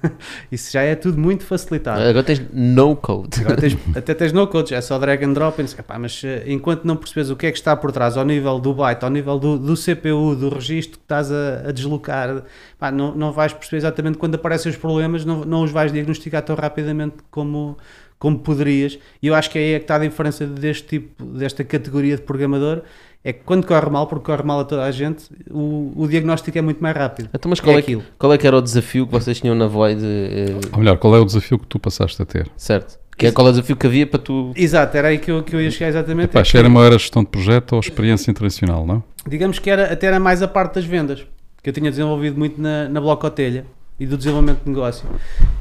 [0.52, 2.02] isso já é tudo muito facilitado.
[2.02, 3.40] Agora tens no code.
[3.42, 5.62] Agora tens- até tens no code, é só drag and drop.
[5.62, 5.84] e.
[5.84, 8.60] Pá, mas eh, enquanto não percebes o que é que está por trás, ao nível
[8.60, 12.44] do byte, ao nível do, do CPU, do registro que estás a, a deslocar,
[12.78, 16.42] pá, não, não vais perceber exatamente quando aparecem os problemas, não, não os vais diagnosticar
[16.44, 17.78] tão rapidamente como,
[18.20, 19.00] como poderias.
[19.22, 22.22] E eu acho que aí é que está a diferença deste tipo, desta categoria de
[22.24, 22.82] programador.
[23.24, 26.58] É que quando corre mal, porque corre mal a toda a gente, o, o diagnóstico
[26.58, 27.30] é muito mais rápido.
[27.34, 28.04] Então, mas qual é é, que, aquilo.
[28.18, 30.02] qual é que era o desafio que vocês tinham na Void?
[30.04, 32.50] eh, Ou melhor, qual é o desafio que tu passaste a ter?
[32.58, 33.00] certo.
[33.18, 34.52] Que é, qual é o desafio que havia para tu.
[34.56, 36.30] Exato, era aí que eu, que eu ia chegar exatamente.
[36.30, 39.04] Pá, É que- era uma era gestão de projeto ou experiência internacional, não?
[39.28, 41.24] digamos que era, até era mais a parte das vendas,
[41.62, 43.68] que eu tinha desenvolvido muito na, na Blocotelha
[44.00, 45.08] e do desenvolvimento de negócio.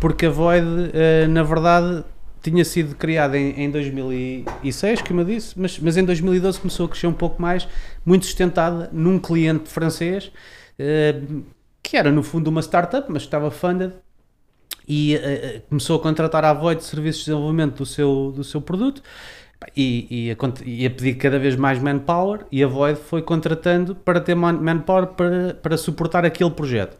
[0.00, 2.02] Porque a Void, eh, na verdade,
[2.42, 6.88] tinha sido criada em, em 2006, como eu disse, mas, mas em 2012 começou a
[6.88, 7.68] crescer um pouco mais,
[8.04, 10.32] muito sustentada num cliente francês,
[10.78, 11.20] eh,
[11.82, 13.92] que era no fundo uma startup, mas estava funded,
[14.88, 18.60] e eh, começou a contratar a Void de serviços de desenvolvimento do seu, do seu
[18.60, 19.02] produto
[19.76, 23.94] e, e, a, e a pedir cada vez mais manpower e a Void foi contratando
[23.94, 26.96] para ter man- manpower para, para suportar aquele projeto.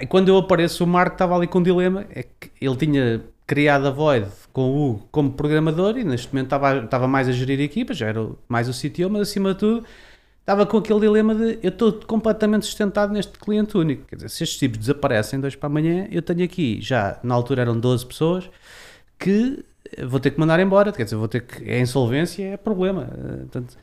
[0.00, 3.22] E quando eu apareço, o Marco estava ali com um dilema, é que ele tinha
[3.46, 7.32] criado a Void com o Hugo como programador e neste momento estava, estava mais a
[7.32, 9.86] gerir equipas, já era mais o CTO, mas acima de tudo
[10.40, 14.04] estava com aquele dilema de eu estou completamente sustentado neste cliente único.
[14.06, 17.62] Quer dizer, se estes tipos desaparecem dois para amanhã, eu tenho aqui, já na altura
[17.62, 18.50] eram 12 pessoas,
[19.18, 19.64] que
[20.06, 20.92] vou ter que mandar embora.
[20.92, 21.68] Quer dizer, vou ter que.
[21.68, 23.08] É insolvência, é problema.
[23.12, 23.76] Eh, Portanto,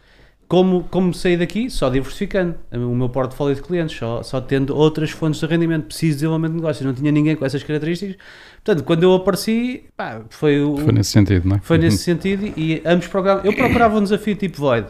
[0.47, 1.69] como, como sair daqui?
[1.69, 5.85] Só diversificando o meu portfólio de clientes, só, só tendo outras fontes de rendimento.
[5.85, 8.15] Preciso de desenvolvimento de negócios, não tinha ninguém com essas características.
[8.63, 10.77] Portanto, quando eu apareci, pá, foi o.
[10.77, 11.59] Foi nesse sentido, não é?
[11.61, 13.43] Foi nesse sentido e ambos procuravam.
[13.45, 14.87] Eu procurava um desafio tipo Void.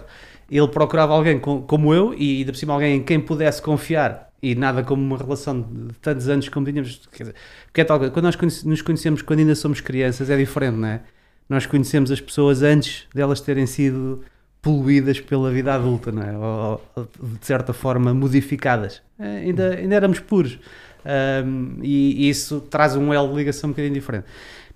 [0.52, 4.30] Ele procurava alguém com- como eu e, ainda por cima alguém em quem pudesse confiar
[4.42, 7.02] e nada como uma relação de tantos anos como tínhamos.
[7.12, 7.36] Quer dizer,
[7.66, 10.88] porque é tal coisa, quando nós nos conhecemos quando ainda somos crianças é diferente, não
[10.89, 11.02] é?
[11.50, 14.22] Nós conhecemos as pessoas antes delas terem sido
[14.63, 16.38] poluídas pela vida adulta, não é?
[16.38, 19.02] Ou, ou, de certa forma modificadas.
[19.19, 20.58] Eh, ainda, ainda éramos puros.
[21.06, 24.26] Ahm, e, e isso traz um elo de ligação um bocadinho diferente.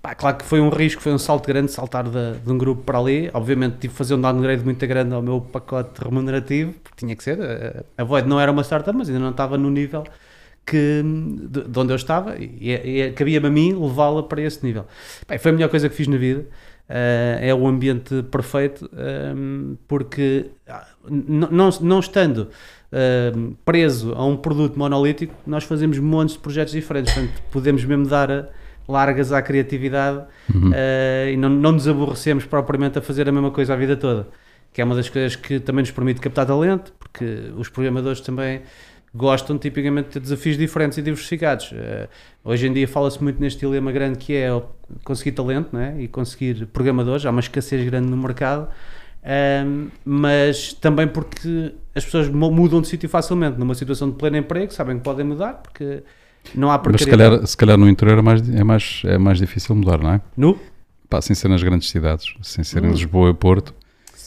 [0.02, 2.82] Pá, claro que foi um risco, foi um salto grande saltar de, de um grupo
[2.82, 3.30] para ali.
[3.34, 7.24] Obviamente tive que fazer um downgrade muito grande ao meu pacote remunerativo, porque tinha que
[7.24, 7.38] ser.
[7.96, 10.04] A- Void não era uma startup, mas ainda não estava no nível
[10.66, 11.02] que,
[11.50, 14.84] de, de onde eu estava e, e cabia-me a mim levá-la para esse nível.
[15.40, 16.44] Foi a melhor coisa que fiz na vida.
[16.88, 22.48] Ah, é o ambiente perfeito, ahm, porque ah, não, não estando
[22.90, 27.12] ahm, preso a um produto monolítico, nós fazemos montes de projetos diferentes.
[27.12, 28.46] Portanto, podemos mesmo dar a-
[28.88, 30.22] largas à criatividade
[30.72, 34.26] ah, e não, não nos aborrecemos propriamente a fazer a mesma coisa a vida toda.
[34.72, 37.24] Que é uma das coisas que também nos permite captar talento, porque
[37.56, 38.62] os programadores também
[39.14, 41.70] gostam tipicamente de ter desafios diferentes e diversificados.
[41.74, 42.08] Eh,
[42.44, 44.48] hoje em dia fala-se muito neste dilema grande que é
[45.04, 45.96] conseguir talento né?
[45.98, 48.68] e conseguir programadores, há uma escassez grande no mercado,
[50.04, 54.72] mas também porque as pessoas mu- mudam de sítio facilmente, numa situação de pleno emprego,
[54.72, 56.02] sabem que podem mudar, porque
[56.54, 59.38] não há Mas se calhar, se calhar no interior é mais, é, mais, é mais
[59.38, 60.20] difícil mudar, não é?
[60.36, 60.58] Nu?
[61.08, 62.92] Pá, sem ser nas grandes cidades, sem ser em Hum.
[62.92, 63.74] Lisboa e Porto.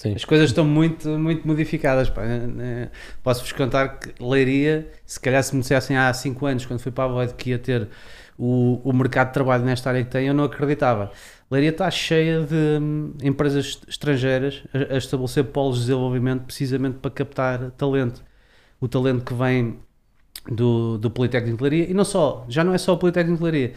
[0.02, 0.16] Sim.
[0.16, 2.10] As coisas estão muito, muito modificadas.
[2.10, 2.24] pá.
[2.26, 2.90] Eh,
[3.22, 7.04] Posso-vos contar que Leiria, se calhar se me dissessem há 5 anos, quando fui para
[7.04, 7.88] a Void, que ia ter
[8.36, 11.12] o, o mercado de trabalho nesta área que tem, eu não acreditava.
[11.52, 17.12] Leiria está cheia de hum, empresas estrangeiras a, a estabelecer polos de desenvolvimento precisamente para
[17.12, 18.24] captar talento.
[18.80, 19.78] O talento que vem
[20.52, 23.44] do, do Politécnico de Leiria, e não só, já não é só o Politécnico de
[23.44, 23.74] Leiria.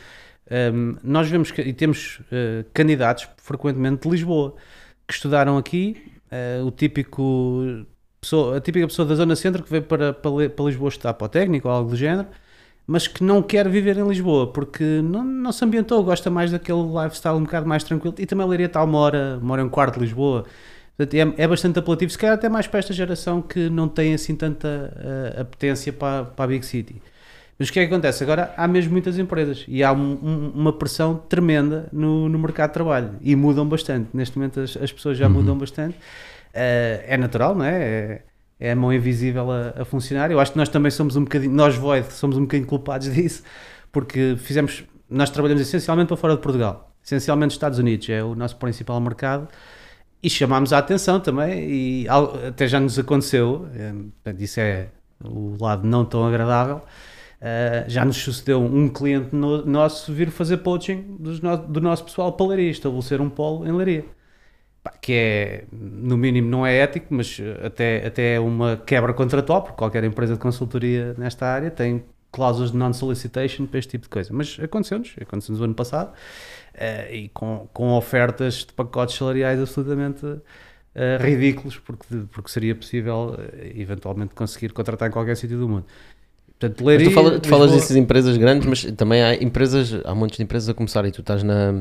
[0.72, 4.54] Hum, nós vemos que, e temos eh, candidatos frequentemente de Lisboa
[5.06, 7.86] que estudaram aqui, eh, o típico
[8.20, 11.26] pessoa, a típica pessoa da zona centro que veio para, para, para Lisboa estudar para
[11.26, 12.26] o técnico ou algo do género,
[12.86, 16.82] mas que não quer viver em Lisboa porque não, não se ambientou, gosta mais daquele
[16.82, 19.68] lifestyle um bocado mais tranquilo e também Leiria está uma hora, uma hora e um
[19.68, 20.44] quarto de Lisboa.
[20.96, 24.14] Portanto, é, é bastante apelativo, se calhar até mais para esta geração que não tem
[24.14, 27.02] assim tanta eh, apetência para, para a Big City.
[27.58, 28.22] Mas o que é que acontece?
[28.24, 32.70] Agora há mesmo muitas empresas e há um- um- uma pressão tremenda no, no mercado
[32.70, 34.08] de trabalho e mudam bastante.
[34.12, 35.96] Neste momento as, as pessoas já mudam bastante.
[36.52, 37.82] Eh, é natural, não é?
[37.82, 38.22] É,
[38.68, 40.30] é a mão invisível a, a funcionar.
[40.30, 43.42] Eu acho que nós também somos um bocadinho, nós Void, somos um bocadinho culpados disso,
[43.92, 48.56] porque fizemos, nós trabalhamos essencialmente para fora de Portugal, essencialmente Estados Unidos, é o nosso
[48.56, 49.48] principal mercado.
[50.22, 52.06] e chamámos a atenção também, e
[52.48, 54.88] até já nos aconteceu, eh, portanto, isso é
[55.22, 56.80] o lado não tão agradável.
[57.44, 62.32] Eh, já nos sucedeu um cliente no- nosso vir fazer poaching no- do nosso pessoal
[62.32, 64.06] para Leiria, estabelecer um polo em Leiria.
[65.00, 69.62] Que é, no mínimo, não é ético, mas eh, até, até é uma quebra contratual,
[69.62, 74.10] porque qualquer empresa de consultoria nesta área tem cláusulas de non-solicitation para este tipo de
[74.10, 74.30] coisa.
[74.34, 76.12] Mas aconteceu-nos, aconteceu-nos o ano passado,
[76.74, 80.26] eh, e com, com ofertas de pacotes salariais absolutamente
[80.94, 85.86] eh, ridículos, porque, porque seria possível eh, eventualmente conseguir contratar em qualquer sítio do mundo.
[86.58, 90.14] Portanto, Mas Leiria, tu, fala- tu falas dessas empresas grandes, mas também há empresas, há
[90.14, 91.72] montes de empresas a começar e tu estás na,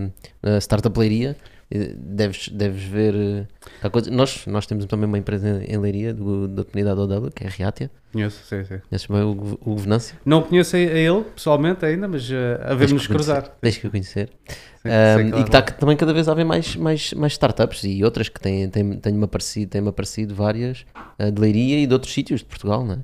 [0.42, 1.36] na startup Leiria,
[1.72, 3.16] e deves, deves ver.
[3.16, 3.46] eh,
[3.82, 7.44] há coisa- nós, nós temos também uma empresa em Leiria do, da comunidade OW, que
[7.44, 7.90] é a Reatia.
[8.12, 8.80] Conheço, sim, sim.
[8.90, 10.16] Conheces bem o, o Venâncio?
[10.26, 12.34] Não conheço a a ele pessoalmente ainda, mas uh,
[12.64, 13.14] havemos-nos o conhecer.
[13.14, 13.44] cruzar.
[13.62, 14.30] Tens que o conhecer.
[14.48, 17.32] Sim, Um, sei e lá que está também cada vez a haver mais, mais, mais
[17.34, 20.86] startups e outras que têm, têm, têm-me aparecido, têm aparecido várias
[21.20, 22.98] uh, de Leiria e de outros sítios de Portugal, não é?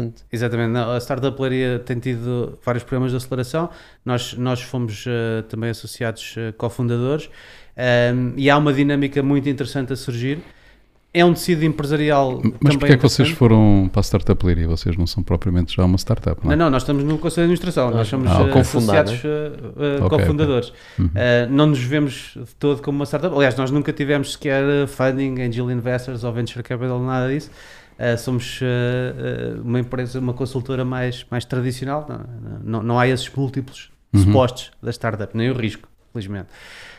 [0.00, 3.68] Portanto, Exatamente, não, a Startup Leiria tem tido vários programas de aceleração,
[4.04, 7.28] nós, nós fomos uh, também associados uh, cofundadores
[7.76, 10.38] um, e há uma dinâmica muito interessante a surgir.
[11.12, 14.68] É um tecido empresarial Mas também porquê é que vocês foram para a Startup Leiria?
[14.68, 16.56] Vocês não são propriamente já uma startup, não Não, é?
[16.56, 20.04] não, nós estamos no Conselho de Administração, nós somos Ah, uh, cofundar, associados uh, uh,
[20.04, 20.72] Ok, cofundadores.
[20.96, 21.06] Uhum.
[21.06, 21.10] Uh,
[21.50, 23.34] não nos vemos de todo como uma startup.
[23.34, 27.50] Aliás, nós nunca tivemos sequer funding, angel investors ou venture capital, nada disso.
[28.00, 32.06] Uh, somos uh, uma empresa, uma consultora mais, mais tradicional.
[32.08, 34.24] Não, não, não há esses múltiplos Uhum.
[34.24, 36.48] supostos da startup, nem o risco, felizmente.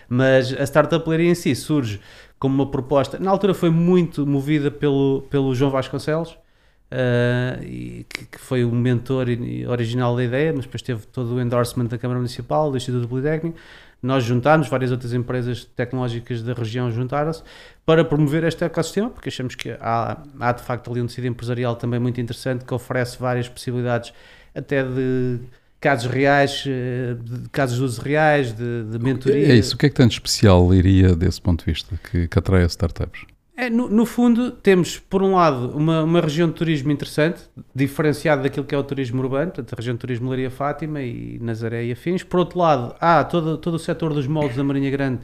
[0.08, 2.00] Mas a startup em si surge
[2.40, 3.20] como uma proposta.
[3.20, 8.72] Na altura foi muito movida pelo, pelo João Vasconcelos, uh, e que, que foi o
[8.72, 9.28] mentor
[9.68, 13.58] original da ideia, mas depois teve todo o endorsement da Câmara Municipal, do Instituto Politécnico.
[14.02, 17.44] Nós juntámos, várias outras empresas tecnológicas da região juntaram-se
[17.86, 21.76] para promover este ecossistema, porque achamos que há, há de facto ali um tecido empresarial
[21.76, 24.12] também muito interessante que oferece várias possibilidades,
[24.56, 25.40] até de
[25.80, 29.54] casos reais, eh, de casos de uso reais, de, de mentoria.
[29.54, 29.76] É isso.
[29.76, 32.64] O que é que tem de especial Leiria desse ponto de vista que, que atrai
[32.64, 33.26] as startups?
[33.63, 37.41] É, no, no fundo, temos, por um lado, uma, uma região de turismo interessante,
[37.76, 41.38] diferenciada daquilo que é o turismo urbano, portanto, a região de turismo Leiria Fátima e
[41.39, 42.24] Nazaré e afins.
[42.24, 45.19] Por outro lado, há todo, todo o setor dos moldes da Marinha Grande,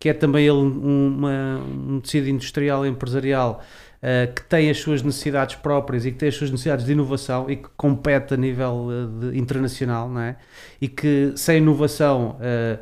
[0.00, 3.62] que é também ele um, uma- um tecido industrial e empresarial
[4.02, 7.48] eh, que tem as suas necessidades próprias e que tem as suas necessidades de inovação
[7.48, 10.36] e que compete a nível eh, de- internacional, não é?
[10.80, 12.78] E que sem inovação, eh,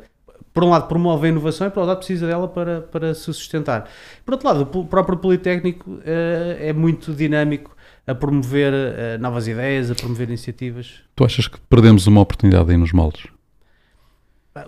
[0.55, 3.25] por um lado promove a inovação e por outro lado precisa dela para, para se
[3.25, 3.89] sustentar.
[4.25, 7.75] Por outro lado, o próprio Politécnico eh, é muito dinâmico
[8.07, 11.01] a promover eh, novas ideias, a promover iniciativas.
[11.13, 13.34] Tu achas que perdemos uma oportunidade aí nos moldes?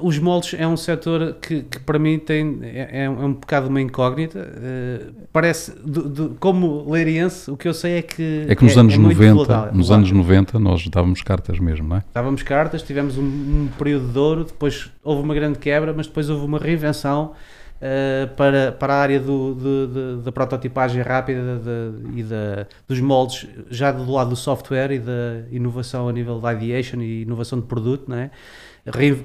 [0.02, 3.34] Os moldes é um setor que, que para mim tem, é, é um é um
[3.34, 4.40] bocado uma incógnita.
[4.62, 8.46] eh, parece, do- do- como leiriense, o que eu sei é que.
[8.50, 11.96] É que nos anos muito 90, volátil- nos anos 90 nós dávamos cartas mesmo, não
[11.96, 12.04] é?
[12.14, 16.30] Dávamos cartas, tivemos um, um período de ouro, depois houve uma grande quebra, mas depois
[16.30, 17.32] houve uma reinvenção
[17.80, 23.00] eh, para, para a área do, de- de- da prototipagem rápida de- e da, dos
[23.00, 27.58] moldes, já do lado do software e da inovação a nível de ideation e inovação
[27.58, 28.32] de produto, não é?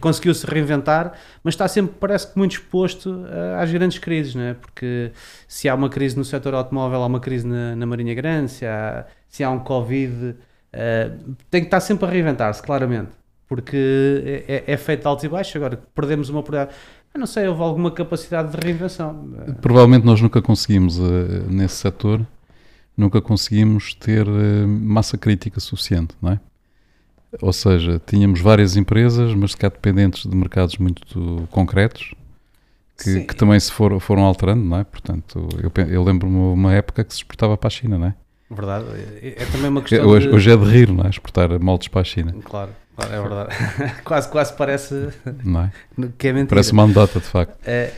[0.00, 4.54] Conseguiu-se reinventar, mas está sempre, parece que, muito exposto eh, às grandes crises, não é?
[4.54, 5.12] Porque
[5.46, 8.66] se há uma crise no setor automóvel, há uma crise na, na Marinha Grande, se
[8.66, 10.34] há, se há um Covid,
[10.72, 11.10] eh,
[11.50, 13.10] tem que estar sempre a reinventar-se, claramente,
[13.46, 15.54] porque é, é feito de altos e baixos.
[15.56, 16.74] Agora, perdemos uma oportunidade.
[17.14, 19.34] Eu não sei, houve alguma capacidade de reinvenção.
[19.60, 22.26] Provavelmente nós nunca conseguimos, eh, nesse setor,
[22.96, 26.40] nunca conseguimos ter eh, massa crítica suficiente, não é?
[27.40, 32.14] Ou seja, tínhamos várias empresas, mas se calhar dependentes de mercados muito concretos,
[33.02, 34.84] que, que também se for- foram alterando, não é?
[34.84, 38.14] Portanto, eu, eu lembro-me uma época que se exportava para a China, não é?
[38.50, 38.84] Verdade,
[39.22, 40.06] é, é também uma questão.
[40.06, 40.34] Hoje, de...
[40.34, 41.08] hoje é de rir, não é?
[41.08, 43.56] Exportar moldes para a China, Claro, claro, é verdade.
[44.04, 45.08] quase, quase parece
[45.42, 45.72] não é?
[46.18, 46.48] que é mentira.
[46.50, 47.56] Parece uma anedota, de facto.
[47.66, 47.92] É,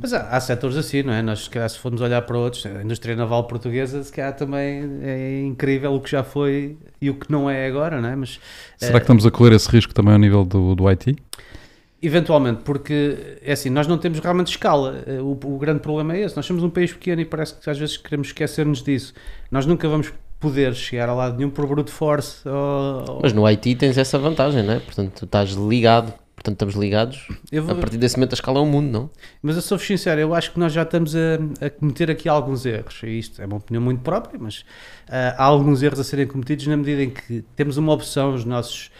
[0.00, 1.22] mas há, há setores assim, não é?
[1.22, 5.00] Nós, se calhar, se formos olhar para outros, a indústria naval portuguesa, se calhar também
[5.02, 8.16] é incrível o que já foi e o que não é agora, não é?
[8.16, 8.40] Mas
[8.76, 11.16] Será que estamos a correr esse risco também ao nível do, do IT?
[12.02, 15.02] Eventualmente, porque é assim, nós não temos realmente escala.
[15.06, 16.36] Eh, O, o grande problema é esse.
[16.36, 19.14] Nós somos um país pequeno e parece que às vezes queremos esquecer-nos disso.
[19.50, 22.46] Nós nunca vamos poder chegar a lado nenhum por brute force.
[22.46, 24.80] Ou, Mas no IT tens essa vantagem, não é?
[24.80, 26.12] Portanto, tu estás ligado.
[26.44, 27.26] Portanto, estamos ligados.
[27.50, 29.10] eu A vou- partir desse momento a escala é o mundo, não?
[29.42, 32.66] mas eu sou sincero, eu acho que nós já estamos a, a cometer aqui alguns
[32.66, 33.00] erros.
[33.02, 34.62] E isto é uma opinião muito própria, mas
[35.08, 38.44] ah, há alguns erros a serem cometidos na medida em que temos uma opção, os
[38.44, 38.90] nossos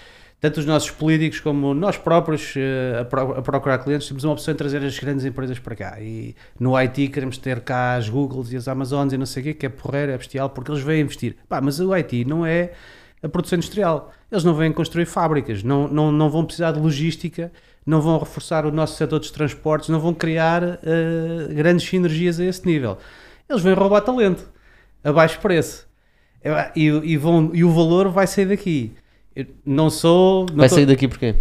[0.40, 4.34] tanto os nossos políticos como nós próprios eh, a, pro- a procurar clientes, temos uma
[4.34, 5.98] opção de trazer as grandes empresas para cá.
[6.00, 9.44] E no IT queremos ter cá as Googles e as Amazons e não sei o
[9.46, 11.36] quê, que é porreiro, é bestial, porque eles vêm investir.
[11.48, 12.72] Pá, mas o IT não é
[13.22, 14.12] a produção industrial.
[14.34, 17.52] Eles não vêm construir fábricas, não, não, não vão precisar de logística,
[17.86, 22.44] não vão reforçar o nosso setor dos transportes, não vão criar eh, grandes sinergias a
[22.44, 22.98] esse nível.
[23.48, 24.44] Eles vêm roubar talento
[25.04, 25.86] a baixo preço.
[26.74, 28.92] E, e vão, e o valor vai sair daqui.
[29.36, 30.46] Eu não sou.
[30.50, 31.36] Não Vai tô- sair daqui porquê?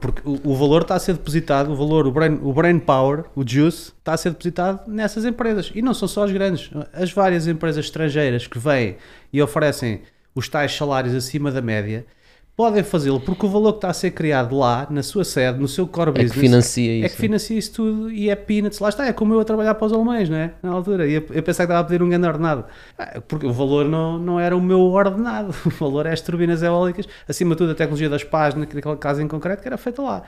[0.00, 3.24] porque o, o valor está a ser depositado, o valor, o brain, o brain power,
[3.36, 5.70] o juice, está a ser depositado nessas empresas.
[5.76, 6.70] E não são só as grandes.
[6.92, 8.96] As várias empresas estrangeiras que vêm
[9.32, 10.00] e oferecem
[10.34, 12.04] os tais salários acima da média,
[12.56, 15.66] podem fazê-lo porque o valor que está a ser criado lá, na sua sede, no
[15.66, 17.14] seu core É que business, financia é isso.
[17.16, 18.78] que financia isso tudo e é peanuts.
[18.78, 20.52] Lá está, é como eu a trabalhar para os alemães, não é?
[20.62, 21.06] Na altura.
[21.06, 22.64] E eu, eu pensava que estava a pedir um grande ordenado.
[22.98, 25.54] Ah, Porque o valor não, não era o meu ordenado.
[25.66, 29.20] O valor é as turbinas eólicas, acima de tudo a tecnologia das pás, naquele caso
[29.22, 30.22] em concreto, que era feita lá.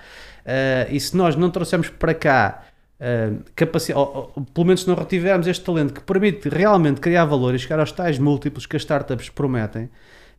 [0.46, 2.62] Ah, e se nós não trouxermos para cá
[3.00, 7.24] ah, capacidade, ou, ou, pelo menos se não retivermos este talento que permite realmente criar
[7.26, 9.90] valor e chegar aos tais múltiplos que as startups prometem,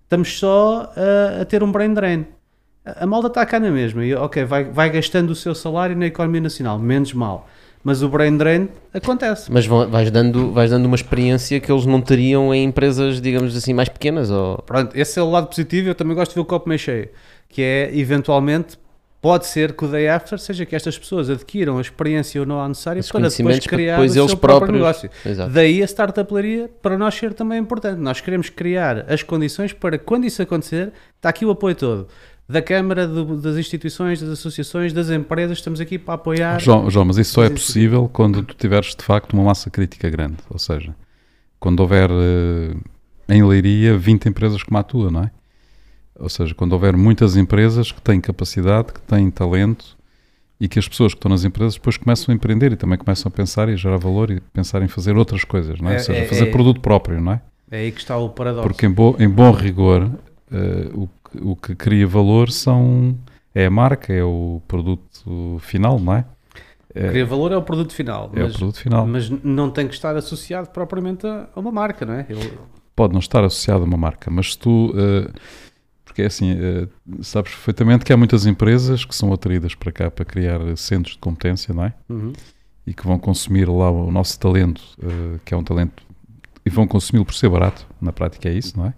[0.05, 2.25] estamos só ah, a ter um brain drain.
[2.85, 5.95] A a malta está cá na mesma e ok, vai, vai gastando o seu salário
[5.97, 7.47] na economia nacional, menos mal.
[7.83, 9.51] Mas o brain drain acontece.
[9.51, 13.55] Mas vão- vais dando, vais dando uma experiência que eles não teriam em empresas, digamos
[13.55, 14.31] assim, mais pequenas.
[14.31, 14.57] Ou...
[14.65, 15.89] Pronto, esse é o lado positivo.
[15.89, 17.09] Eu também gosto de ver o copo meio cheio,
[17.47, 18.77] que é eventualmente.
[19.25, 22.61] Pode ser que o day after seja que estas pessoas adquiram a experiência ou não
[22.61, 25.09] a necessária Esses para depois criar depois o eles seu próprio próprios- negócio.
[25.25, 25.51] Exato.
[25.51, 27.99] Daí a startuplaria para nós ser também importante.
[27.99, 32.07] Nós queremos criar as condições para quando isso acontecer, está aqui o apoio todo.
[32.47, 36.59] Da Câmara, do- das instituições, das associações, das empresas, estamos aqui para apoiar.
[36.61, 40.07] João, João, mas isso só é possível quando tu tiveres de facto uma massa crítica
[40.07, 40.35] grande.
[40.51, 40.93] Ou seja,
[41.59, 42.75] quando houver eh,
[43.33, 45.31] em Leiria 20 empresas como a tua, não é?
[46.19, 49.97] Ou seja, quando houver muitas empresas que têm capacidade, que têm talento
[50.59, 53.29] e que as pessoas que estão nas empresas depois começam a empreender e também começam
[53.29, 55.95] a pensar e a gerar valor e pensar em fazer outras coisas, não é?
[55.95, 57.41] É- Ou seja, é- fazer é- produto próprio, não é?
[57.71, 58.67] É aí que está o paradoxo.
[58.67, 60.09] Porque em, bo- em bom rigor,
[60.51, 63.17] eh, o, que, o que cria valor são,
[63.53, 66.25] é a marca, é o produto final, não é?
[66.93, 69.05] É, Criar valor é o produto final, é o mas, produto final.
[69.05, 72.25] mas não tem que estar associado propriamente a uma marca, não é?
[72.29, 72.53] Ele-
[72.95, 74.93] Pode não estar associado a uma marca, mas se tu.
[74.95, 75.29] eh,
[76.15, 76.87] porque é assim, eh,
[77.21, 81.19] sabes perfeitamente que há muitas empresas que são atraídas para cá para criar centros de
[81.19, 81.93] competência, não é?
[82.07, 82.31] Uhum.
[82.87, 86.01] E que vão consumir lá o nosso talento, eh, que é um talento,
[86.65, 87.85] e vão consumi-lo por ser barato.
[87.99, 88.93] Na prática é isso, não é?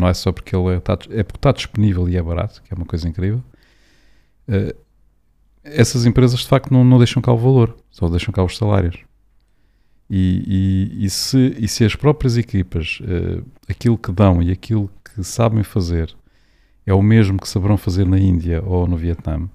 [0.00, 2.76] Não é só porque ele está, é porque está disponível e é barato, que é
[2.76, 3.40] uma coisa incrível.
[4.48, 4.74] Eh,
[5.62, 8.96] essas empresas de facto não, não deixam cá o valor, só deixam cá os salários.
[10.10, 12.98] E, e- e se, e se as próprias equipas,
[13.68, 16.12] aquilo que dão e aquilo que sabem fazer
[16.86, 19.48] é o mesmo que saberão fazer na Índia ou no Vietnã,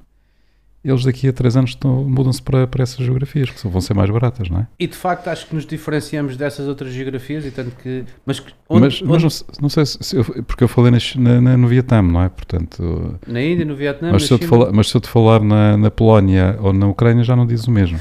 [0.83, 4.49] eles daqui a três anos mudam-se para, para essas geografias, que vão ser mais baratas,
[4.49, 4.67] não é?
[4.79, 8.05] E de facto acho que nos diferenciamos dessas outras geografias e tanto que.
[8.25, 11.41] Mas, onde- mas mas onde- não, se- não sei se, eu- porque eu falei na
[11.41, 12.29] na- no Vietnã, não é?
[12.29, 15.75] Portanto, na Índia, no Vietnã, mas, se eu falar, mas se eu te falar na,
[15.75, 17.99] na Polónia ou na Ucrânia já não diz o mesmo.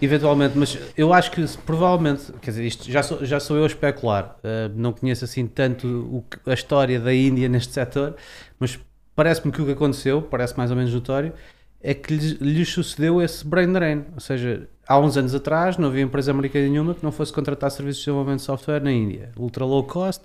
[0.00, 3.66] eventualmente, mas eu acho que provavelmente, quer dizer, isto já sou, já sou eu a
[3.66, 8.14] especular, uh, não conheço assim tanto o a história da Índia neste setor,
[8.58, 8.78] mas
[9.14, 11.32] parece-me que o que aconteceu, parece mais ou menos notório,
[11.80, 15.88] é que lhes, lhes sucedeu esse brain drain, ou seja, há uns anos atrás não
[15.88, 19.30] havia empresa americana nenhuma que não fosse contratar serviços de desenvolvimento de software na Índia,
[19.36, 20.24] ultra low cost,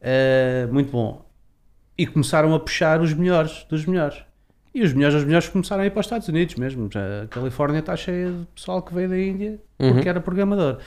[0.00, 1.24] uh, muito bom,
[1.96, 4.18] e começaram a puxar os melhores dos melhores.
[4.74, 6.90] E os melhores dos melhores começaram a ir para os Estados Unidos mesmo.
[7.22, 10.08] A Califórnia está cheia de pessoal que veio da Índia porque Uhum.
[10.08, 10.78] era programador.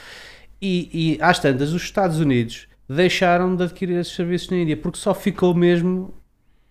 [0.62, 4.98] E, e às tantas, os Estados Unidos deixaram de adquirir esses serviços na Índia porque
[5.00, 6.13] só ficou mesmo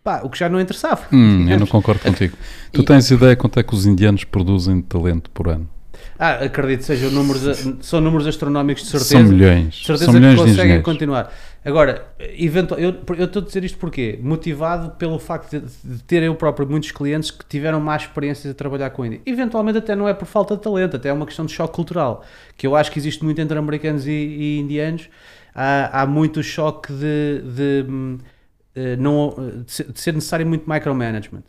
[0.06, 1.02] pá, o que já não interessava.
[1.12, 2.36] Hum, eu não concordo contigo.
[2.72, 5.68] Tu E- tens ideia quanto é que os indianos produzem de talento por ano?
[6.16, 7.42] Ah, acredito que sejam números,
[7.80, 9.10] são números astronómicos de certeza.
[9.10, 9.74] São milhões.
[9.74, 11.32] De certeza São milhões que conseguem continuar.
[11.64, 12.06] Agora,
[12.38, 14.16] eventual, eu, eu estou a dizer isto porquê?
[14.22, 15.66] Motivado pelo facto de,
[15.96, 19.20] de ter eu próprio muitos clientes que tiveram mais experiências a trabalhar com Índia.
[19.26, 22.24] Eventualmente até não é por falta de talento, até é uma questão de choque cultural,
[22.56, 25.08] que eu acho que existe muito entre americanos e, e indianos.
[25.52, 28.18] Há, há muito choque de, de, hum,
[28.98, 31.42] não, de ser- de ser necessário muito micromanagement.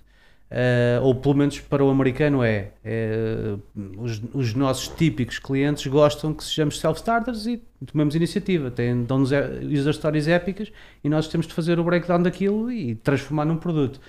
[0.50, 3.56] Uh, ou pelo menos para o americano é, é,
[3.98, 8.74] os, os nossos típicos clientes gostam que sejamos self-starters e tomemos iniciativa,
[9.06, 10.72] dão-nos é- user stories épicas
[11.04, 14.00] e nós temos de fazer o breakdown daquilo e transformar num produto.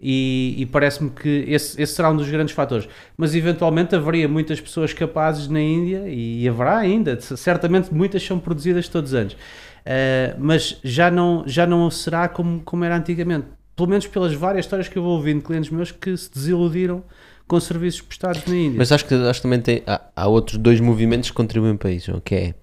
[0.00, 4.60] E, e parece-me que esse, esse será um dos grandes fatores, mas eventualmente haveria muitas
[4.60, 9.36] pessoas capazes na Índia e haverá ainda, certamente muitas são produzidas todos os anos
[9.84, 14.64] Uh, mas já não, já não será como, como era antigamente pelo menos pelas várias
[14.64, 17.02] histórias que eu vou ouvindo de clientes meus que se desiludiram
[17.46, 18.78] com serviços prestados na Índia.
[18.78, 21.90] Mas acho que, acho que também tem, há, há outros dois movimentos que contribuem para
[21.90, 22.54] isso, que é,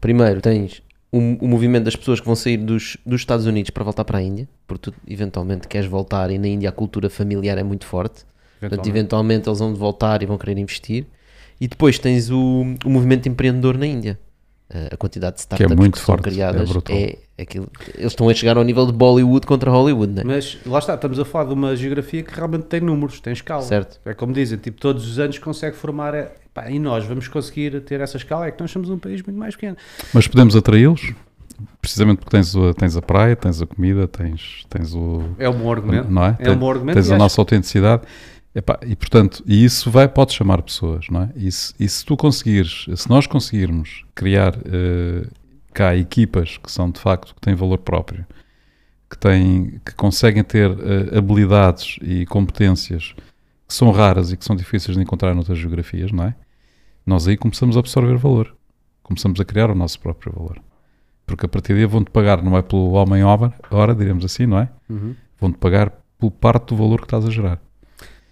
[0.00, 3.84] primeiro tens o, o movimento das pessoas que vão sair dos, dos Estados Unidos para
[3.84, 7.58] voltar para a Índia, porque tu eventualmente queres voltar e na Índia a cultura familiar
[7.58, 8.24] é muito forte,
[8.58, 11.06] portanto eventualmente eles vão voltar e vão querer investir,
[11.60, 14.18] e depois tens o, o movimento empreendedor na Índia.
[14.70, 16.96] Eh, A quantidade de startups muito são forte, é criadas brutal.
[16.96, 20.22] é, aquilo, eles estão a chegar ao nível de Bollywood contra Hollywood, né?
[20.24, 23.60] Mas lá está, estamos a falar de uma geografia que realmente tem números, tem escala.
[23.62, 24.00] certo?
[24.06, 26.14] É como dizem, tipo, todos os anos consegue formar.
[26.14, 29.22] é, pá, e nós vamos conseguir ter essa escala, é que nós somos um país
[29.22, 29.76] muito mais pequeno.
[30.14, 31.12] Mas podemos atraí-los,
[31.80, 35.24] precisamente porque tens, o- tens a praia, tens a comida, tens, tens o.
[35.38, 36.10] É um bom argumento.
[36.10, 36.36] Não é?
[36.38, 36.94] É um bom argumento.
[36.96, 38.02] tens a acho- nossa autenticidade.
[38.54, 41.30] Epá, e portanto, e isso vai, pode chamar pessoas, não é?
[41.34, 45.26] E se, e se tu conseguires, se nós conseguirmos criar eh,
[45.72, 48.24] cá equipas que são de facto, que têm valor próprio,
[49.10, 53.14] que, têm, que conseguem ter eh, habilidades e competências
[53.66, 56.34] que são raras e que são difíceis de encontrar noutras geografias, não é?
[57.04, 58.54] Nós aí começamos a absorver valor,
[59.02, 60.62] começamos a criar o nosso próprio valor.
[61.26, 64.68] Porque a partir daí vão-te pagar, não é pelo homem-hora, hora, diremos assim, não é?
[64.88, 65.14] Uhum.
[65.40, 67.60] Vão-te pagar por parte do valor que estás a gerar.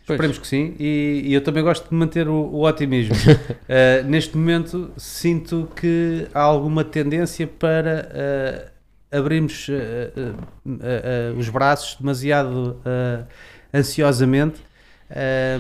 [0.02, 3.14] Esperemos que sim, e, e eu também gosto de manter o, o otimismo.
[3.14, 8.72] Uh, neste momento sinto que há alguma tendência para
[9.12, 10.34] uh, abrirmos uh, uh,
[10.66, 13.24] uh, uh, os braços demasiado uh,
[13.72, 14.60] ansiosamente,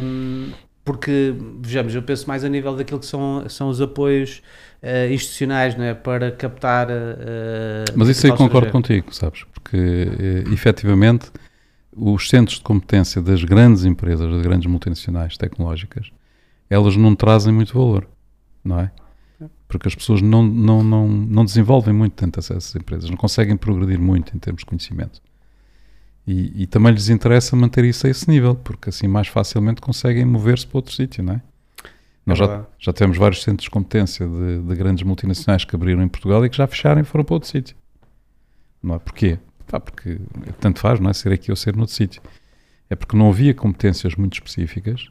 [0.02, 0.50] um,
[0.84, 4.42] porque, vejamos, eu penso mais a nível daquilo que são, são os apoios
[4.82, 5.94] uh, institucionais não é?
[5.94, 6.88] para captar.
[6.88, 9.44] Uh, Mas isso aí concordo contigo, sabes?
[9.52, 11.30] Porque eh, efetivamente
[11.96, 16.10] os centros de competência das grandes empresas, das grandes multinacionais tecnológicas,
[16.68, 18.08] elas não trazem muito valor,
[18.64, 18.90] não é?
[19.68, 24.00] Porque as pessoas não, não, não, não desenvolvem muito dentro dessas empresas, não conseguem progredir
[24.00, 25.20] muito em termos de conhecimento.
[26.26, 30.24] E, e também lhes interessa manter isso a esse nível, porque assim mais facilmente conseguem
[30.24, 31.42] mover-se para outro sítio, não é?
[32.24, 32.68] Nós já, verdade.
[32.78, 36.48] já tivemos vários centros de competência de, de grandes multinacionais que abriram em Portugal e
[36.48, 37.76] que já fecharam e foram para outro sítio.
[38.80, 38.98] Não é?
[38.98, 39.38] Porquê?
[39.72, 40.18] Pá, porque
[40.60, 41.12] tanto faz, não é?
[41.14, 42.20] Ser aqui ou ser noutro sítio.
[42.90, 45.08] É porque não havia competências muito específicas,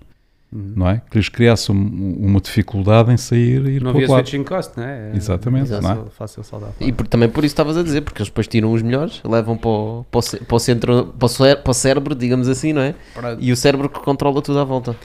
[0.53, 0.73] Uhum.
[0.75, 1.01] não é?
[1.09, 4.11] Que lhes criasse um- uma dificuldade em sair e ir Não para o havia outro
[4.13, 4.27] lado.
[4.27, 5.11] switching cost, não é?
[5.13, 6.09] É Exatamente, Fácil, não é?
[6.11, 6.43] fácil.
[6.79, 9.57] E por- também por isso estavas a dizer, porque eles depois tiram os melhores, levam
[9.57, 12.47] para o, para o, ce- para o centro, para o, cé- para o cérebro, digamos
[12.47, 12.93] assim, não é?
[13.39, 14.95] E o cérebro que controla tudo à volta.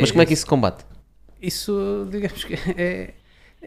[0.00, 0.84] Mas como é que isso se combate?
[1.42, 3.12] isso, digamos que é,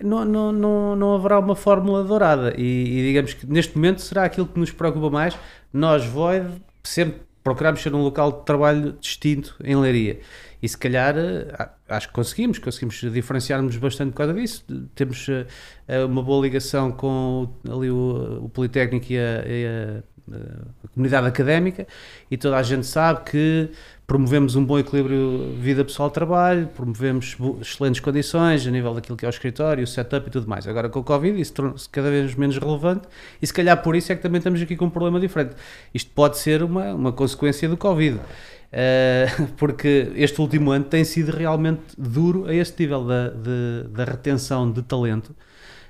[0.04, 4.24] não, não, não, não haverá uma fórmula dourada e, e digamos que neste momento será
[4.24, 5.38] aquilo que nos preocupa mais.
[5.74, 6.50] Nós, Void,
[6.84, 10.20] sempre procuramos ser um local de trabalho distinto em Leiria
[10.62, 14.66] e se calhar eh, acho que conseguimos, conseguimos diferenciar-nos bastante por causa disso.
[14.96, 15.46] Temos eh,
[15.88, 20.04] eh, uma boa ligação com ali o, o Politécnico e a, e a-
[20.84, 21.88] a comunidade académica
[22.30, 23.70] e toda a gente sabe que
[24.06, 29.30] promovemos um bom equilíbrio vida pessoal-trabalho, promovemos excelentes condições a nível daquilo que é o
[29.30, 30.68] escritório, o setup e tudo mais.
[30.68, 33.08] Agora com o Covid isso tornou-se cada vez menos relevante
[33.42, 35.56] e se calhar por isso é que também estamos aqui com um problema diferente.
[35.94, 38.20] Isto pode ser uma, uma consequência do Covid.
[38.80, 39.26] Eh,
[39.58, 44.72] porque este último ano tem sido realmente duro a este nível da, de- da retenção
[44.72, 45.36] de talento,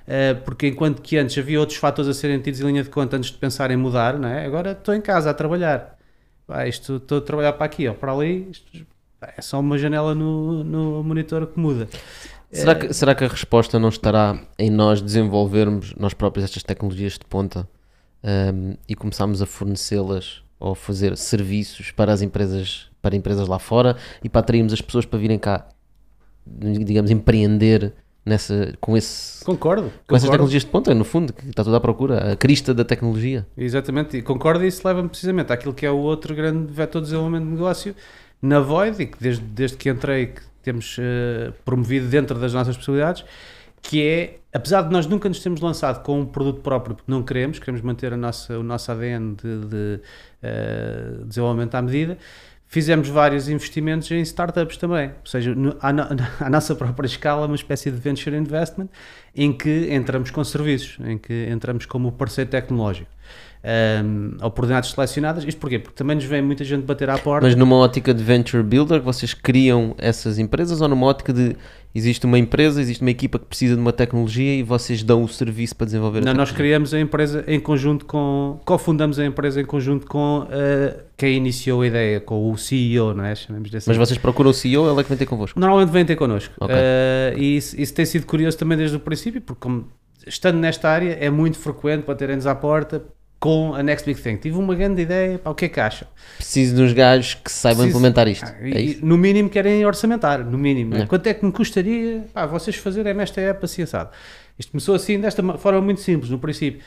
[0.06, 3.16] eh, porque enquanto que antes havia outros fatores a serem tidos em linha de conta
[3.16, 4.46] antes de pensar em mudar, não é?
[4.46, 5.98] agora estou em casa a trabalhar,
[6.46, 8.86] Pá, isto, estou a trabalhar para aqui ou para ali, isto,
[9.20, 11.88] pá, é só uma janela no, no monitor que muda.
[12.50, 16.62] Será Eh, que, será que a resposta não estará em nós desenvolvermos nós próprios estas
[16.62, 17.68] tecnologias de ponta
[18.22, 23.96] ahm, e começarmos a fornecê-las ou fazer serviços para as empresas, para empresas lá fora
[24.22, 25.68] e para atrairmos as pessoas para virem cá,
[26.46, 27.92] digamos, empreender
[28.28, 29.90] nessa, com, esse, Concordo.
[30.06, 32.84] com essas tecnologias de ponta, no fundo, que está tudo à procura, a crista da
[32.84, 33.46] tecnologia.
[33.56, 37.06] Exatamente, e concordo, e isso leva-me precisamente àquilo que é o outro grande vetor de
[37.06, 37.94] desenvolvimento de negócio
[38.40, 42.76] na Void, e que desde, desde que entrei que temos eh, promovido dentro das nossas
[42.76, 43.24] possibilidades,
[43.82, 47.22] que é, apesar de nós nunca nos termos lançado com um produto próprio, porque não
[47.22, 50.00] queremos, queremos manter a nossa, o nosso ADN de, de,
[50.42, 52.18] eh, desenvolvimento à medida,
[52.66, 56.04] fizemos vários investimentos em startups também, ou seja, no, à, no-
[56.40, 58.88] à nossa própria escala, uma espécie de venture investment,
[59.34, 63.10] em que entramos com serviços, em que entramos como parceiro tecnológico.
[63.64, 65.78] Um, oportunidades selecionadas, isto porquê?
[65.78, 67.46] Porque também nos vem muita gente bater à porta.
[67.46, 71.56] Mas numa ótica de venture builder, vocês criam essas empresas ou numa ótica de
[71.94, 75.28] existe uma empresa, existe uma equipa que precisa de uma tecnologia e vocês dão o
[75.28, 78.60] serviço para desenvolver a Não, nós criamos a empresa em conjunto com.
[78.64, 83.24] cofundamos a empresa em conjunto com uh, quem iniciou a ideia, com o CEO, não
[83.24, 83.34] é?
[83.34, 85.58] Chamemos desse Mas vocês procuram o CEO, ele é que vem ter convosco.
[85.58, 86.54] Normalmente vêm ter connosco.
[86.60, 86.74] Ok.
[86.74, 89.88] Uh, e isso, isso tem sido curioso também desde o princípio, porque como
[90.26, 93.02] estando nesta área é muito frequente baterem-nos à porta
[93.40, 94.36] com a Next Big Thing.
[94.36, 96.08] Tive uma grande ideia, pá, o que é que acham?
[96.36, 98.44] Preciso de uns gajos que saibam Preciso- implementar isto.
[98.46, 98.98] Ah, É e-?
[99.02, 100.94] No mínimo querem orçamentar, no mínimo.
[100.94, 101.02] né?
[101.02, 101.06] É.
[101.06, 104.10] Quanto é que me custaria pá, vocês fazerem nesta época assim assado?
[104.58, 106.80] Isto começou assim, desta ma- forma muito simples, no princípio.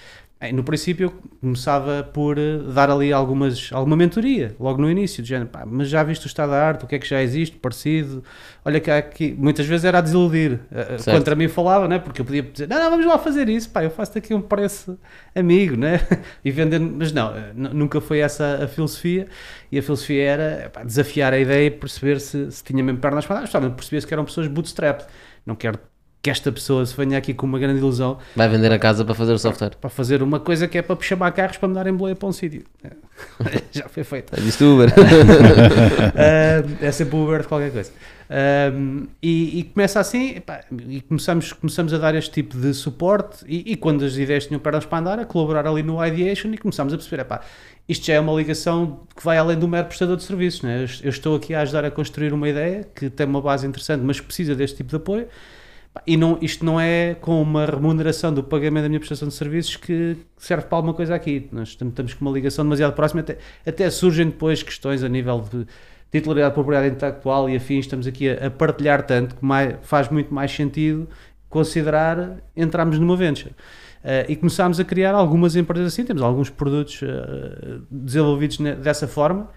[0.51, 5.27] No princípio eu começava por eh, dar ali algumas, alguma mentoria, logo no início, do
[5.27, 7.57] género, pá, mas já viste o estado da arte, o que é que já existe,
[7.57, 8.23] parecido,
[8.65, 11.15] olha que aqui, muitas vezes era a desiludir, eh, eh, Certo.
[11.15, 11.99] contra mim falava, né?
[11.99, 14.41] porque eu podia dizer, não, não, vamos lá fazer isso, pá, eu faço aqui um
[14.41, 14.97] preço
[15.35, 15.99] amigo, né?
[16.43, 19.27] e vendendo, mas não, nunca foi essa a filosofia,
[19.71, 23.27] e a filosofia era pá, desafiar a ideia e perceber se, se tinha mesmo pernas
[23.27, 25.01] para dar, especialmente perceber-se que eram pessoas bootstrap,
[25.45, 25.77] não quero
[26.22, 29.15] que esta pessoa se venha aqui com uma grande ilusão Vai vender a casa para
[29.15, 29.72] fazer o software.
[29.80, 32.32] para fazer uma coisa que é para chamar carros para me darem boleia para um
[32.32, 32.63] sítio.
[33.72, 34.39] Já foi feito.
[34.39, 34.91] Disse Uber.
[36.15, 37.91] Ah, é sempre o Uber de qualquer coisa.
[38.30, 38.72] Ah,
[39.22, 43.43] e, e começa assim, epá, e começamos, começamos a dar este tipo de suporte.
[43.47, 46.57] E, e quando as ideias tinham pernas para andar, a colaborar ali no Ideation e
[46.57, 47.41] começámos a perceber: epá,
[47.89, 50.61] isto já é uma ligação que vai além do mero prestador de serviços.
[50.61, 50.84] Né?
[50.84, 54.01] Eu, eu estou aqui a ajudar a construir uma ideia que tem uma base interessante,
[54.01, 55.28] mas precisa deste tipo de apoio.
[56.07, 59.75] E não, isto não é com uma remuneração do pagamento da minha prestação de serviços
[59.75, 61.49] que serve para alguma coisa aqui.
[61.51, 65.67] Nós estamos, com uma ligação demasiado próxima, até, até surgem depois questões a nível de
[66.09, 67.85] titularidade, propriedade intelectual e afins.
[67.85, 71.09] Estamos aqui a, a partilhar tanto que mais- faz muito mais sentido
[71.49, 73.53] considerar entrarmos numa venture.
[74.03, 79.49] Eh, e começámos a criar algumas empresas assim, temos alguns produtos eh, desenvolvidos dessa forma.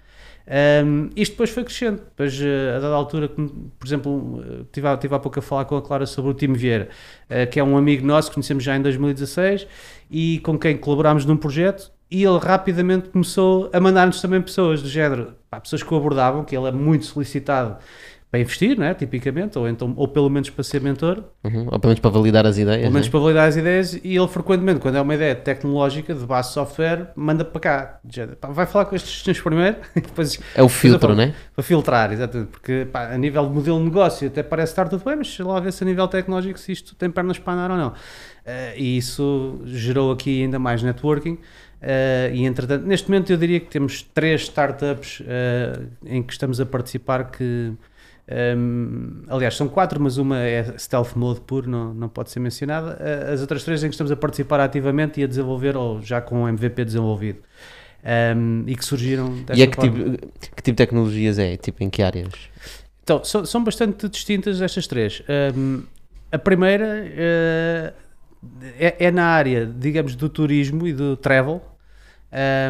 [0.47, 1.97] Um, isto depois foi crescendo.
[1.97, 5.65] Depois, eh, a dada altura, por exemplo, eh, tive, há- tive há pouco a falar
[5.65, 6.89] com a Clara sobre o Tim Vieira,
[7.29, 9.67] eh, que é um amigo nosso conhecemos já em 2016
[10.09, 11.91] e com quem colaborámos num projeto.
[12.11, 16.43] E ele rapidamente começou a mandar-nos também pessoas do género, pá, pessoas que o abordavam,
[16.45, 17.77] que ele é muito solicitado
[18.35, 18.93] para investir, não é?
[18.93, 21.67] tipicamente, ou, então, ou pelo menos para ser mentor, Uhum.
[21.71, 22.81] Ou pelo menos para validar as ideias.
[22.81, 23.11] pelo menos né?
[23.11, 26.53] para validar as ideias, e ele frequentemente, quando é uma ideia tecnológica de base de
[26.55, 27.99] software, manda para cá.
[28.49, 31.33] Vai falar com estes senhores primeiro, e depois É o filtro, eu né?
[31.53, 35.03] para filtrar, exatamente, porque pá, a nível de modelo de negócio até parece estar tudo
[35.05, 37.77] bem, mas lá ver se a nível tecnológico se isto tem pernas para andar ou
[37.77, 37.93] não.
[38.45, 41.37] Eh, e isso gerou aqui ainda mais networking.
[41.81, 46.59] eh, e entretanto, neste momento eu diria que temos três startups eh, em que estamos
[46.59, 47.73] a participar que
[48.27, 52.97] ehm, aliás, são quatro, mas uma é stealth mode puro, não, não pode ser mencionada.
[52.99, 56.21] Eh, as outras três em que estamos a participar ativamente e a desenvolver, ou já
[56.21, 57.39] com o MVP desenvolvido.
[58.03, 59.97] Ehm, e que surgiram E é que tipo,
[60.55, 61.57] que tipo de tecnologias é?
[61.57, 62.33] Tipo, em que áreas?
[63.03, 65.21] Então, são, são bastante distintas estas três.
[65.55, 65.83] Hum,
[66.31, 67.93] a primeira eh,
[68.79, 71.61] é, é na área, digamos, do turismo e do travel,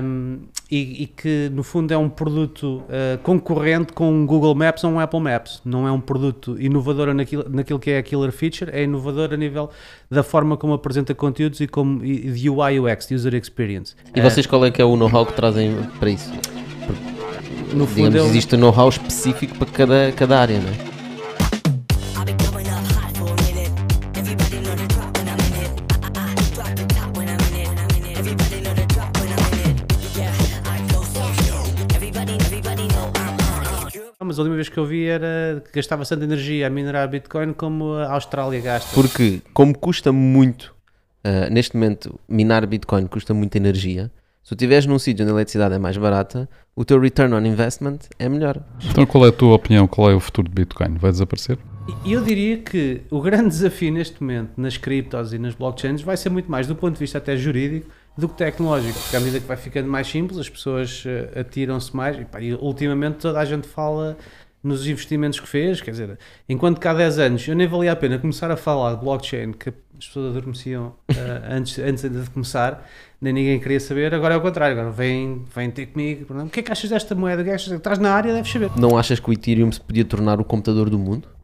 [0.03, 0.39] hum,
[0.71, 4.91] e, e que no fundo é um produto eh, concorrente com um Google Maps ou
[4.91, 5.61] um Apple Maps.
[5.63, 9.37] Não é um produto inovador naquilo, naquilo que é a killer feature, é inovador a
[9.37, 9.69] nível
[10.09, 13.95] da forma como apresenta conteúdos e, como, e de UI UX, de User Experience.
[14.15, 16.31] E vocês qual é que é o know-how que trazem para isso?
[17.73, 20.94] No fundo, Digamos, é um- existe um know-how específico para cada, cada área, não é?
[34.35, 37.53] Mas a última vez que eu vi era que gastava tanta energia a minerar Bitcoin
[37.53, 38.93] como a Austrália gasta.
[38.93, 40.75] Porque, como custa muito,
[41.23, 44.11] ah, neste momento, minar Bitcoin custa muita energia,
[44.43, 47.45] se tu estiveres num sítio onde a eletricidade é mais barata, o teu return on
[47.45, 48.61] investment é melhor.
[48.91, 49.87] Então, qual é a tua opinião?
[49.87, 50.97] Qual é o futuro de Bitcoin?
[50.97, 51.57] Vai desaparecer?
[52.03, 56.17] E eu diria que o grande desafio neste momento nas criptos e nas blockchains vai
[56.17, 59.39] ser muito mais do ponto de vista até jurídico do que tecnológico, porque à medida
[59.39, 63.39] que vai ficando mais simples, as pessoas eh, atiram-se mais e, pá, e ultimamente toda
[63.39, 64.17] a gente fala
[64.63, 66.17] nos investimentos que fez, quer dizer,
[66.49, 69.51] enquanto que há 10 anos eu nem valia a pena começar a falar de blockchain,
[69.51, 72.89] que as pessoas adormeciam eh, antes, antes de começar,
[73.21, 76.61] nem ninguém queria saber, agora é o contrário, agora vem, vem ter comigo, o que
[76.61, 77.73] é que achas desta moeda, o que que achas?
[77.73, 78.71] estás na área, deves saber.
[78.77, 81.27] Não achas que o Ethereum se podia tornar o computador do mundo?